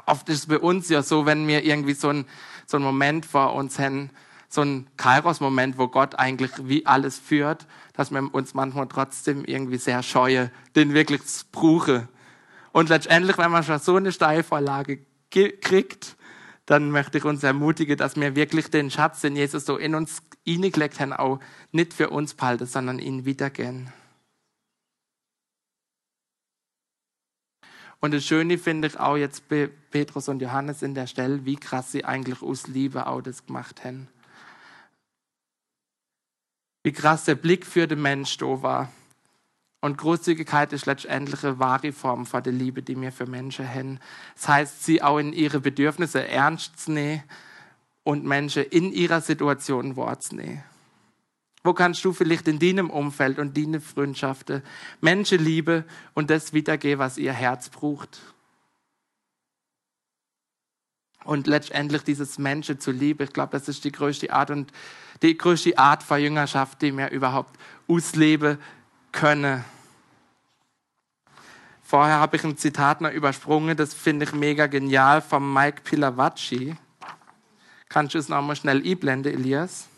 Oft 0.08 0.28
ist 0.30 0.40
es 0.40 0.46
bei 0.48 0.58
uns 0.58 0.90
ja 0.90 1.04
so, 1.04 1.28
wenn 1.28 1.48
wir 1.48 1.64
irgendwie 1.64 1.94
so 1.94 2.10
ein 2.10 2.26
so 2.66 2.78
einen 2.78 2.86
Moment 2.86 3.26
vor 3.26 3.54
uns 3.54 3.80
haben, 3.80 4.10
so 4.50 4.62
ein 4.62 4.88
Kairos-Moment, 4.98 5.78
wo 5.78 5.88
Gott 5.88 6.18
eigentlich 6.18 6.52
wie 6.60 6.86
alles 6.86 7.20
führt, 7.20 7.68
dass 7.94 8.12
wir 8.12 8.34
uns 8.34 8.54
manchmal 8.54 8.88
trotzdem 8.88 9.44
irgendwie 9.46 9.78
sehr 9.78 10.04
scheue, 10.04 10.52
den 10.76 10.94
wirklich 10.94 11.22
brauche. 11.52 12.08
Und 12.72 12.90
letztendlich, 12.90 13.38
wenn 13.38 13.52
man 13.52 13.64
schon 13.64 13.80
so 13.80 13.96
eine 13.96 14.12
Steilvorlage 14.12 15.00
kriegt, 15.30 16.16
dann 16.66 16.92
möchte 16.92 17.18
ich 17.18 17.26
uns 17.26 17.44
ermutigen, 17.44 17.98
dass 17.98 18.16
wir 18.16 18.36
wirklich 18.36 18.70
den 18.70 18.90
Schatz, 18.90 19.22
den 19.22 19.36
Jesus 19.36 19.66
so 19.66 19.78
in 19.78 19.94
uns 19.96 20.22
hineingelegt 20.46 21.00
haben, 21.00 21.14
auch 21.14 21.40
nicht 21.72 21.94
für 21.94 22.10
uns 22.10 22.34
behalten, 22.34 22.66
sondern 22.66 23.00
ihn 23.00 23.26
wiedergehen. 23.26 23.92
Und 28.06 28.14
das 28.14 28.24
Schöne 28.24 28.60
finde 28.60 28.88
ich 28.88 29.00
auch 29.00 29.18
jetzt 29.18 29.50
bei 29.50 29.68
Petrus 29.90 30.30
und 30.30 30.40
Johannes 30.40 30.84
in 30.84 30.94
der 30.94 31.08
Stelle, 31.08 31.44
wie 31.44 31.56
krass 31.56 31.92
sie 31.92 32.06
eigentlich 32.06 32.44
aus 32.44 32.68
Liebe 32.68 33.08
auch 33.08 33.20
das 33.20 33.48
gemacht 33.48 33.84
haben. 33.84 34.08
Wie 36.84 36.92
krass 36.92 37.26
der 37.26 37.34
Blick 37.34 37.66
für 37.66 37.88
den 37.88 38.04
Mensch 38.04 38.38
da 38.38 38.62
war. 38.62 38.92
Und 39.82 39.98
Großzügigkeit 39.98 40.72
ist 40.72 40.86
letztendlich 40.86 41.44
eine 41.44 41.58
wahre 41.58 41.92
Form 41.92 42.28
von 42.28 42.44
der 42.44 42.54
Liebe, 42.54 42.84
die 42.84 42.96
wir 43.02 43.12
für 43.12 43.26
Menschen 43.26 43.68
haben. 43.68 44.00
Das 44.36 44.50
heißt, 44.50 44.84
sie 44.86 45.02
auch 45.02 45.18
in 45.18 45.34
ihre 45.34 45.60
Bedürfnisse 45.60 46.28
ernst 46.28 46.78
zu 46.78 46.92
nehmen 46.92 47.24
und 48.04 48.24
Menschen 48.24 48.66
in 48.66 48.94
ihrer 48.94 49.22
Situation 49.22 49.98
wahrzunehmen. 49.98 50.64
Wo 51.66 51.74
kannst 51.74 52.06
du 52.06 52.14
vielleicht 52.14 52.48
in 52.48 52.60
deinem 52.60 52.92
Umfeld 52.92 53.40
und 53.40 53.58
deine 53.58 53.82
Freundschaften 53.82 54.62
Menschen 55.02 55.44
lieben 55.44 55.84
und 56.14 56.30
das 56.30 56.54
wiedergeben, 56.54 57.00
was 57.00 57.18
ihr 57.18 57.34
Herz 57.34 57.70
braucht? 57.70 58.22
Und 61.24 61.48
letztendlich 61.48 62.04
dieses 62.04 62.38
Menschen 62.38 62.80
zu 62.80 62.92
lieben, 62.92 63.24
ich 63.24 63.34
glaube, 63.34 63.54
das 63.54 63.68
ist 63.68 63.84
die 63.84 63.92
größte 63.92 64.32
Art 64.32 64.52
und 64.52 64.72
die 65.24 65.36
größte 65.36 65.76
Art 65.76 66.04
von 66.04 66.22
Jüngerschaft, 66.22 66.84
die 66.84 66.96
wir 66.96 67.10
überhaupt 67.10 67.60
ausleben 67.88 68.60
können. 69.12 69.66
Vorher 71.82 72.20
habe 72.20 72.38
ich 72.38 72.44
ein 72.44 72.58
Zitat 72.58 73.02
noch 73.02 73.12
übersprungen, 73.12 73.76
das 73.76 73.96
finde 73.96 74.26
ich 74.26 74.34
mega 74.34 74.68
genial, 74.68 75.20
von 75.20 75.52
Mike 75.52 75.82
Pilavacci. 75.84 76.76
Kannst 77.90 78.14
du 78.14 78.20
es 78.20 78.30
nochmal 78.30 78.56
schnell 78.56 78.86
einblenden, 78.86 79.34
Elias? 79.34 79.90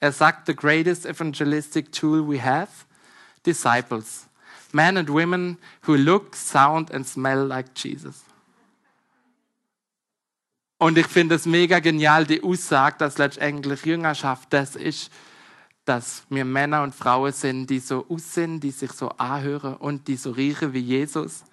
Er 0.00 0.12
sagt, 0.12 0.46
the 0.46 0.54
greatest 0.56 1.04
evangelistic 1.04 1.92
tool 1.92 2.26
we 2.26 2.42
have, 2.42 2.68
disciples. 3.44 4.26
Men 4.72 4.96
and 4.96 5.08
women 5.08 5.58
who 5.82 5.96
look, 5.96 6.34
sound 6.34 6.90
and 6.90 7.06
smell 7.06 7.46
like 7.46 7.74
Jesus. 7.74 8.24
Und 10.78 10.96
ich 10.96 11.06
finde 11.06 11.34
es 11.34 11.44
mega 11.44 11.78
genial, 11.80 12.24
die 12.24 12.42
Aussage, 12.42 12.96
dass 12.98 13.18
letztendlich 13.18 13.84
Jüngerschaft 13.84 14.50
das 14.50 14.76
ist, 14.76 15.10
dass 15.84 16.22
wir 16.30 16.46
Männer 16.46 16.82
und 16.82 16.94
Frauen 16.94 17.32
sind, 17.32 17.68
die 17.68 17.80
so 17.80 18.06
aussehen, 18.08 18.60
die 18.60 18.70
sich 18.70 18.92
so 18.92 19.10
anhören 19.10 19.76
und 19.76 20.08
die 20.08 20.16
so 20.16 20.30
riechen 20.30 20.72
wie 20.72 20.78
Jesus. 20.78 21.44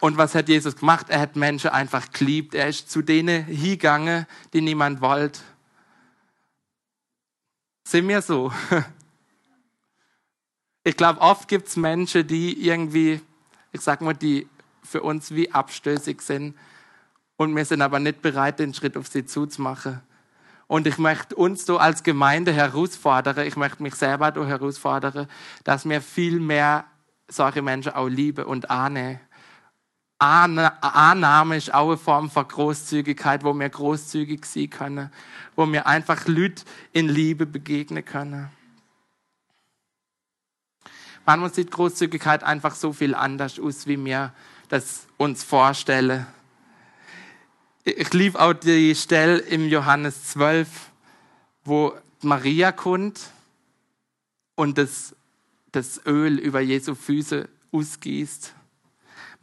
Und 0.00 0.16
was 0.16 0.34
hat 0.34 0.48
Jesus 0.48 0.74
gemacht? 0.74 1.06
Er 1.10 1.20
hat 1.20 1.36
Menschen 1.36 1.70
einfach 1.70 2.10
geliebt. 2.10 2.54
Er 2.54 2.68
ist 2.68 2.90
zu 2.90 3.02
denen 3.02 3.44
hingegangen, 3.44 4.26
die 4.52 4.60
niemand 4.60 5.00
wollte. 5.00 5.40
Sind 7.86 8.08
wir 8.08 8.22
so? 8.22 8.52
Ich 10.86 10.98
glaube, 10.98 11.22
oft 11.22 11.48
gibt 11.48 11.68
es 11.68 11.76
Menschen, 11.76 12.26
die 12.26 12.66
irgendwie, 12.66 13.20
ich 13.72 13.80
sag 13.80 14.02
mal, 14.02 14.12
die 14.12 14.46
für 14.82 15.02
uns 15.02 15.30
wie 15.30 15.50
abstößig 15.50 16.20
sind. 16.20 16.54
Und 17.36 17.56
wir 17.56 17.64
sind 17.64 17.80
aber 17.80 17.98
nicht 17.98 18.20
bereit, 18.20 18.58
den 18.58 18.74
Schritt 18.74 18.96
auf 18.98 19.08
sie 19.08 19.24
zuzumachen. 19.24 20.02
Und 20.66 20.86
ich 20.86 20.98
möchte 20.98 21.36
uns 21.36 21.64
so 21.64 21.78
als 21.78 22.02
Gemeinde 22.02 22.52
herausfordern, 22.52 23.46
ich 23.46 23.56
möchte 23.56 23.82
mich 23.82 23.94
selber 23.94 24.30
da 24.30 24.44
herausfordern, 24.44 25.26
dass 25.64 25.88
wir 25.88 26.00
viel 26.00 26.38
mehr 26.38 26.84
solche 27.28 27.62
Menschen 27.62 27.92
auch 27.92 28.08
lieben 28.08 28.44
und 28.44 28.70
annehmen. 28.70 29.20
Annahme 30.24 31.56
ist 31.56 31.72
auch 31.74 31.88
eine 31.88 31.96
Form 31.98 32.30
von 32.30 32.48
Großzügigkeit, 32.48 33.44
wo 33.44 33.52
wir 33.52 33.68
großzügig 33.68 34.44
sein 34.44 34.70
können, 34.70 35.10
wo 35.56 35.70
wir 35.70 35.86
einfach 35.86 36.26
Leute 36.26 36.64
in 36.92 37.08
Liebe 37.08 37.46
begegnen 37.46 38.04
können. 38.04 38.48
Manchmal 41.26 41.52
sieht 41.52 41.70
Großzügigkeit 41.70 42.42
einfach 42.42 42.74
so 42.74 42.92
viel 42.92 43.14
anders 43.14 43.58
aus, 43.58 43.86
wie 43.86 44.02
wir 44.04 44.32
das 44.68 45.06
uns 45.16 45.42
vorstellen. 45.42 46.26
Ich 47.84 48.12
liebe 48.12 48.40
auch 48.40 48.54
die 48.54 48.94
Stelle 48.94 49.38
im 49.38 49.68
Johannes 49.68 50.24
12, 50.28 50.68
wo 51.64 51.94
Maria 52.22 52.72
kommt 52.72 53.20
und 54.54 54.78
das, 54.78 55.14
das 55.72 56.00
Öl 56.06 56.38
über 56.38 56.60
Jesu 56.60 56.94
Füße 56.94 57.48
ausgießt. 57.72 58.54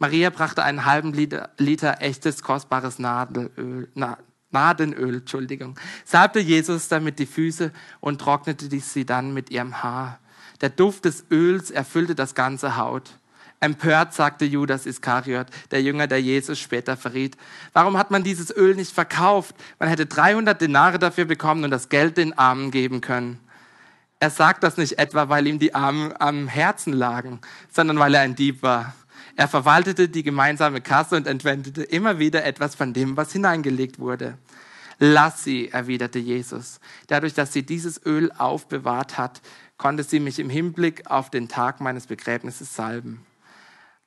Maria 0.02 0.30
brachte 0.30 0.64
einen 0.64 0.84
halben 0.84 1.12
Liter, 1.12 1.50
Liter 1.58 1.98
echtes, 2.00 2.42
kostbares 2.42 2.98
Nadelöl, 2.98 3.88
Na, 3.94 4.18
Nadenöl, 4.50 5.18
Entschuldigung, 5.18 5.78
salbte 6.04 6.40
Jesus 6.40 6.88
damit 6.88 7.20
die 7.20 7.26
Füße 7.26 7.70
und 8.00 8.20
trocknete 8.20 8.68
sie 8.80 9.06
dann 9.06 9.32
mit 9.32 9.50
ihrem 9.50 9.84
Haar. 9.84 10.18
Der 10.60 10.70
Duft 10.70 11.04
des 11.04 11.26
Öls 11.30 11.70
erfüllte 11.70 12.16
das 12.16 12.34
ganze 12.34 12.76
Haut. 12.76 13.12
Empört 13.60 14.12
sagte 14.12 14.44
Judas 14.44 14.86
Iskariot, 14.86 15.46
der 15.70 15.82
Jünger, 15.82 16.08
der 16.08 16.20
Jesus 16.20 16.58
später 16.58 16.96
verriet. 16.96 17.36
Warum 17.72 17.96
hat 17.96 18.10
man 18.10 18.24
dieses 18.24 18.50
Öl 18.50 18.74
nicht 18.74 18.92
verkauft? 18.92 19.54
Man 19.78 19.88
hätte 19.88 20.06
300 20.06 20.60
Denare 20.60 20.98
dafür 20.98 21.26
bekommen 21.26 21.62
und 21.62 21.70
das 21.70 21.90
Geld 21.90 22.16
den 22.16 22.36
Armen 22.36 22.72
geben 22.72 23.02
können. 23.02 23.38
Er 24.18 24.30
sagt 24.30 24.64
das 24.64 24.78
nicht 24.78 24.98
etwa, 24.98 25.28
weil 25.28 25.46
ihm 25.46 25.60
die 25.60 25.76
Armen 25.76 26.12
am 26.18 26.48
Herzen 26.48 26.92
lagen, 26.92 27.40
sondern 27.70 28.00
weil 28.00 28.14
er 28.14 28.22
ein 28.22 28.34
Dieb 28.34 28.64
war. 28.64 28.94
Er 29.42 29.48
verwaltete 29.48 30.08
die 30.08 30.22
gemeinsame 30.22 30.80
Kasse 30.80 31.16
und 31.16 31.26
entwendete 31.26 31.82
immer 31.82 32.20
wieder 32.20 32.44
etwas 32.44 32.76
von 32.76 32.92
dem, 32.92 33.16
was 33.16 33.32
hineingelegt 33.32 33.98
wurde. 33.98 34.38
Lass 35.00 35.42
sie, 35.42 35.68
erwiderte 35.68 36.20
Jesus. 36.20 36.78
Dadurch, 37.08 37.34
dass 37.34 37.52
sie 37.52 37.64
dieses 37.64 38.06
Öl 38.06 38.30
aufbewahrt 38.30 39.18
hat, 39.18 39.42
konnte 39.78 40.04
sie 40.04 40.20
mich 40.20 40.38
im 40.38 40.48
Hinblick 40.48 41.10
auf 41.10 41.28
den 41.28 41.48
Tag 41.48 41.80
meines 41.80 42.06
Begräbnisses 42.06 42.76
salben. 42.76 43.26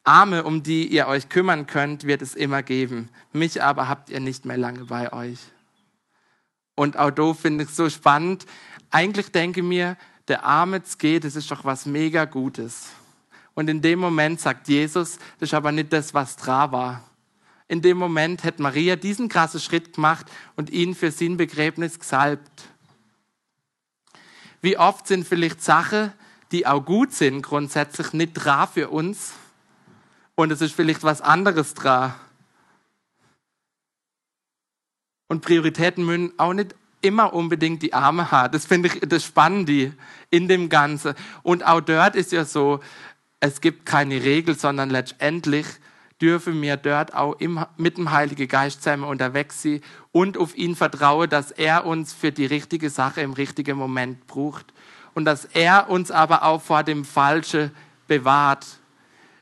Arme, 0.05 0.45
um 0.45 0.63
die 0.63 0.87
ihr 0.87 1.05
euch 1.07 1.27
kümmern 1.27 1.67
könnt, 1.67 2.05
wird 2.05 2.21
es 2.21 2.33
immer 2.33 2.63
geben. 2.63 3.09
Mich 3.33 3.61
aber 3.61 3.89
habt 3.89 4.09
ihr 4.09 4.21
nicht 4.21 4.45
mehr 4.45 4.55
lange 4.55 4.85
bei 4.85 5.11
euch. 5.11 5.39
Und 6.75 6.95
auch 6.95 7.11
da 7.11 7.33
finde 7.33 7.65
ich 7.65 7.71
es 7.71 7.75
so 7.75 7.89
spannend. 7.89 8.45
Eigentlich 8.89 9.33
denke 9.33 9.63
mir, 9.63 9.97
der 10.29 10.45
Arme 10.45 10.81
geht, 10.97 11.25
das 11.25 11.35
ist 11.35 11.51
doch 11.51 11.65
was 11.65 11.85
mega 11.85 12.23
Gutes. 12.23 12.91
Und 13.55 13.69
in 13.69 13.81
dem 13.81 13.99
Moment 13.99 14.39
sagt 14.39 14.67
Jesus, 14.67 15.17
das 15.39 15.49
ist 15.49 15.53
aber 15.53 15.71
nicht 15.71 15.91
das, 15.91 16.13
was 16.13 16.35
dran 16.35 16.71
war. 16.71 17.03
In 17.67 17.81
dem 17.81 17.97
Moment 17.97 18.43
hätte 18.43 18.61
Maria 18.61 18.95
diesen 18.95 19.27
krassen 19.27 19.59
Schritt 19.59 19.93
gemacht 19.93 20.27
und 20.55 20.69
ihn 20.69 20.93
für 20.93 21.09
sein 21.09 21.37
Begräbnis 21.37 21.99
gesalbt. 21.99 22.69
Wie 24.61 24.77
oft 24.77 25.07
sind 25.07 25.27
vielleicht 25.27 25.63
Sachen, 25.63 26.13
die 26.51 26.67
auch 26.67 26.83
gut 26.83 27.13
sind, 27.13 27.41
grundsätzlich 27.41 28.13
nicht 28.13 28.33
dran 28.33 28.67
für 28.71 28.89
uns, 28.89 29.33
und 30.35 30.51
es 30.51 30.61
ist 30.61 30.75
vielleicht 30.75 31.03
was 31.03 31.21
anderes 31.21 31.73
dran. 31.73 32.13
Und 35.27 35.41
Prioritäten 35.41 36.05
müssen 36.05 36.33
auch 36.37 36.53
nicht 36.53 36.75
immer 37.01 37.33
unbedingt 37.33 37.81
die 37.81 37.93
Arme 37.93 38.31
haben. 38.31 38.51
Das 38.51 38.65
finde 38.65 38.89
ich 38.89 38.99
das 38.99 39.23
Spannende 39.23 39.93
in 40.29 40.47
dem 40.47 40.69
Ganzen. 40.69 41.15
Und 41.41 41.65
auch 41.65 41.81
dort 41.81 42.15
ist 42.15 42.31
ja 42.31 42.45
so, 42.45 42.81
es 43.45 43.61
gibt 43.61 43.85
keine 43.85 44.23
Regel, 44.23 44.57
sondern 44.57 44.89
letztendlich 44.89 45.67
dürfen 46.21 46.61
wir 46.61 46.77
dort 46.77 47.13
auch 47.13 47.33
im, 47.39 47.63
mit 47.77 47.97
dem 47.97 48.11
Heiligen 48.11 48.47
Geist 48.47 48.81
zusammen 48.81 49.03
unterwegs 49.03 49.61
sein 49.61 49.81
und 50.11 50.37
auf 50.37 50.57
ihn 50.57 50.75
vertrauen, 50.75 51.29
dass 51.29 51.51
er 51.51 51.85
uns 51.85 52.13
für 52.13 52.31
die 52.31 52.45
richtige 52.45 52.89
Sache 52.89 53.21
im 53.21 53.33
richtigen 53.33 53.77
Moment 53.77 54.25
braucht 54.27 54.73
und 55.13 55.25
dass 55.25 55.45
er 55.45 55.89
uns 55.89 56.09
aber 56.09 56.43
auch 56.43 56.61
vor 56.61 56.83
dem 56.83 57.05
Falschen 57.05 57.71
bewahrt. 58.07 58.65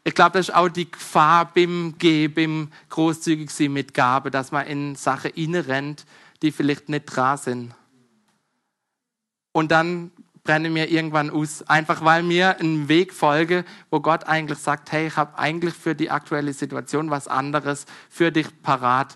Ich 0.03 0.15
glaube, 0.15 0.31
das 0.37 0.49
ist 0.49 0.55
auch 0.55 0.69
die 0.69 0.91
Gefahr 0.91 1.51
beim 1.53 1.95
beim 2.35 2.69
großzügig 2.89 3.51
sein 3.51 3.71
mit 3.71 3.93
Gabe, 3.93 4.31
dass 4.31 4.51
man 4.51 4.67
in 4.67 4.95
Sachen 4.95 5.55
rennt, 5.55 6.05
die 6.41 6.51
vielleicht 6.51 6.89
nicht 6.89 7.05
dran 7.05 7.37
sind. 7.37 7.75
Und 9.53 9.71
dann 9.71 10.11
brenne 10.43 10.69
mir 10.69 10.89
irgendwann 10.89 11.29
aus, 11.29 11.63
einfach 11.67 12.03
weil 12.03 12.23
mir 12.23 12.59
einen 12.59 12.89
Weg 12.89 13.13
folge, 13.13 13.63
wo 13.89 14.01
Gott 14.01 14.27
eigentlich 14.27 14.59
sagt, 14.59 14.91
hey, 14.91 15.07
ich 15.07 15.15
habe 15.15 15.37
eigentlich 15.37 15.73
für 15.73 15.95
die 15.95 16.11
aktuelle 16.11 16.53
Situation 16.53 17.09
was 17.09 17.27
anderes 17.27 17.85
für 18.09 18.31
dich 18.31 18.47
parat. 18.61 19.15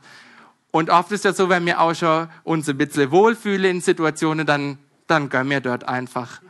Und 0.72 0.90
oft 0.90 1.12
ist 1.12 1.26
ja 1.26 1.34
so, 1.34 1.50
wenn 1.50 1.66
wir 1.66 1.82
auch 1.82 1.94
schon 1.94 2.30
uns 2.44 2.70
ein 2.70 2.78
bisschen 2.78 3.12
wohlfühlen 3.12 3.78
in 3.78 3.82
Situationen, 3.82 4.46
dann, 4.46 4.78
dann 5.08 5.30
gönnen 5.30 5.50
wir 5.50 5.62
dort 5.62 5.88
einfach. 5.88 6.42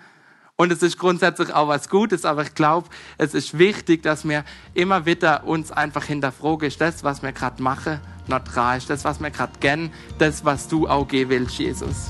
Und 0.57 0.71
es 0.71 0.81
ist 0.81 0.97
grundsätzlich 0.97 1.53
auch 1.53 1.67
was 1.67 1.87
Gutes, 1.87 2.25
aber 2.25 2.41
ich 2.41 2.55
glaube, 2.55 2.89
es 3.19 3.35
ist 3.35 3.59
wichtig, 3.59 4.01
dass 4.01 4.27
wir 4.27 4.43
immer 4.73 5.05
wieder 5.05 5.43
uns 5.45 5.71
einfach 5.71 6.05
hinterfragen, 6.05 6.67
ist 6.67 6.81
das, 6.81 7.03
was 7.03 7.21
wir 7.21 7.31
gerade 7.31 7.61
machen, 7.61 7.99
dran, 8.27 8.77
ist 8.77 8.89
das, 8.89 9.05
was 9.05 9.19
wir 9.19 9.29
gerade 9.29 9.53
kennen, 9.59 9.93
das, 10.17 10.43
was 10.45 10.67
du 10.67 10.87
auch 10.87 11.07
gehen 11.07 11.29
willst, 11.29 11.59
Jesus. 11.59 12.09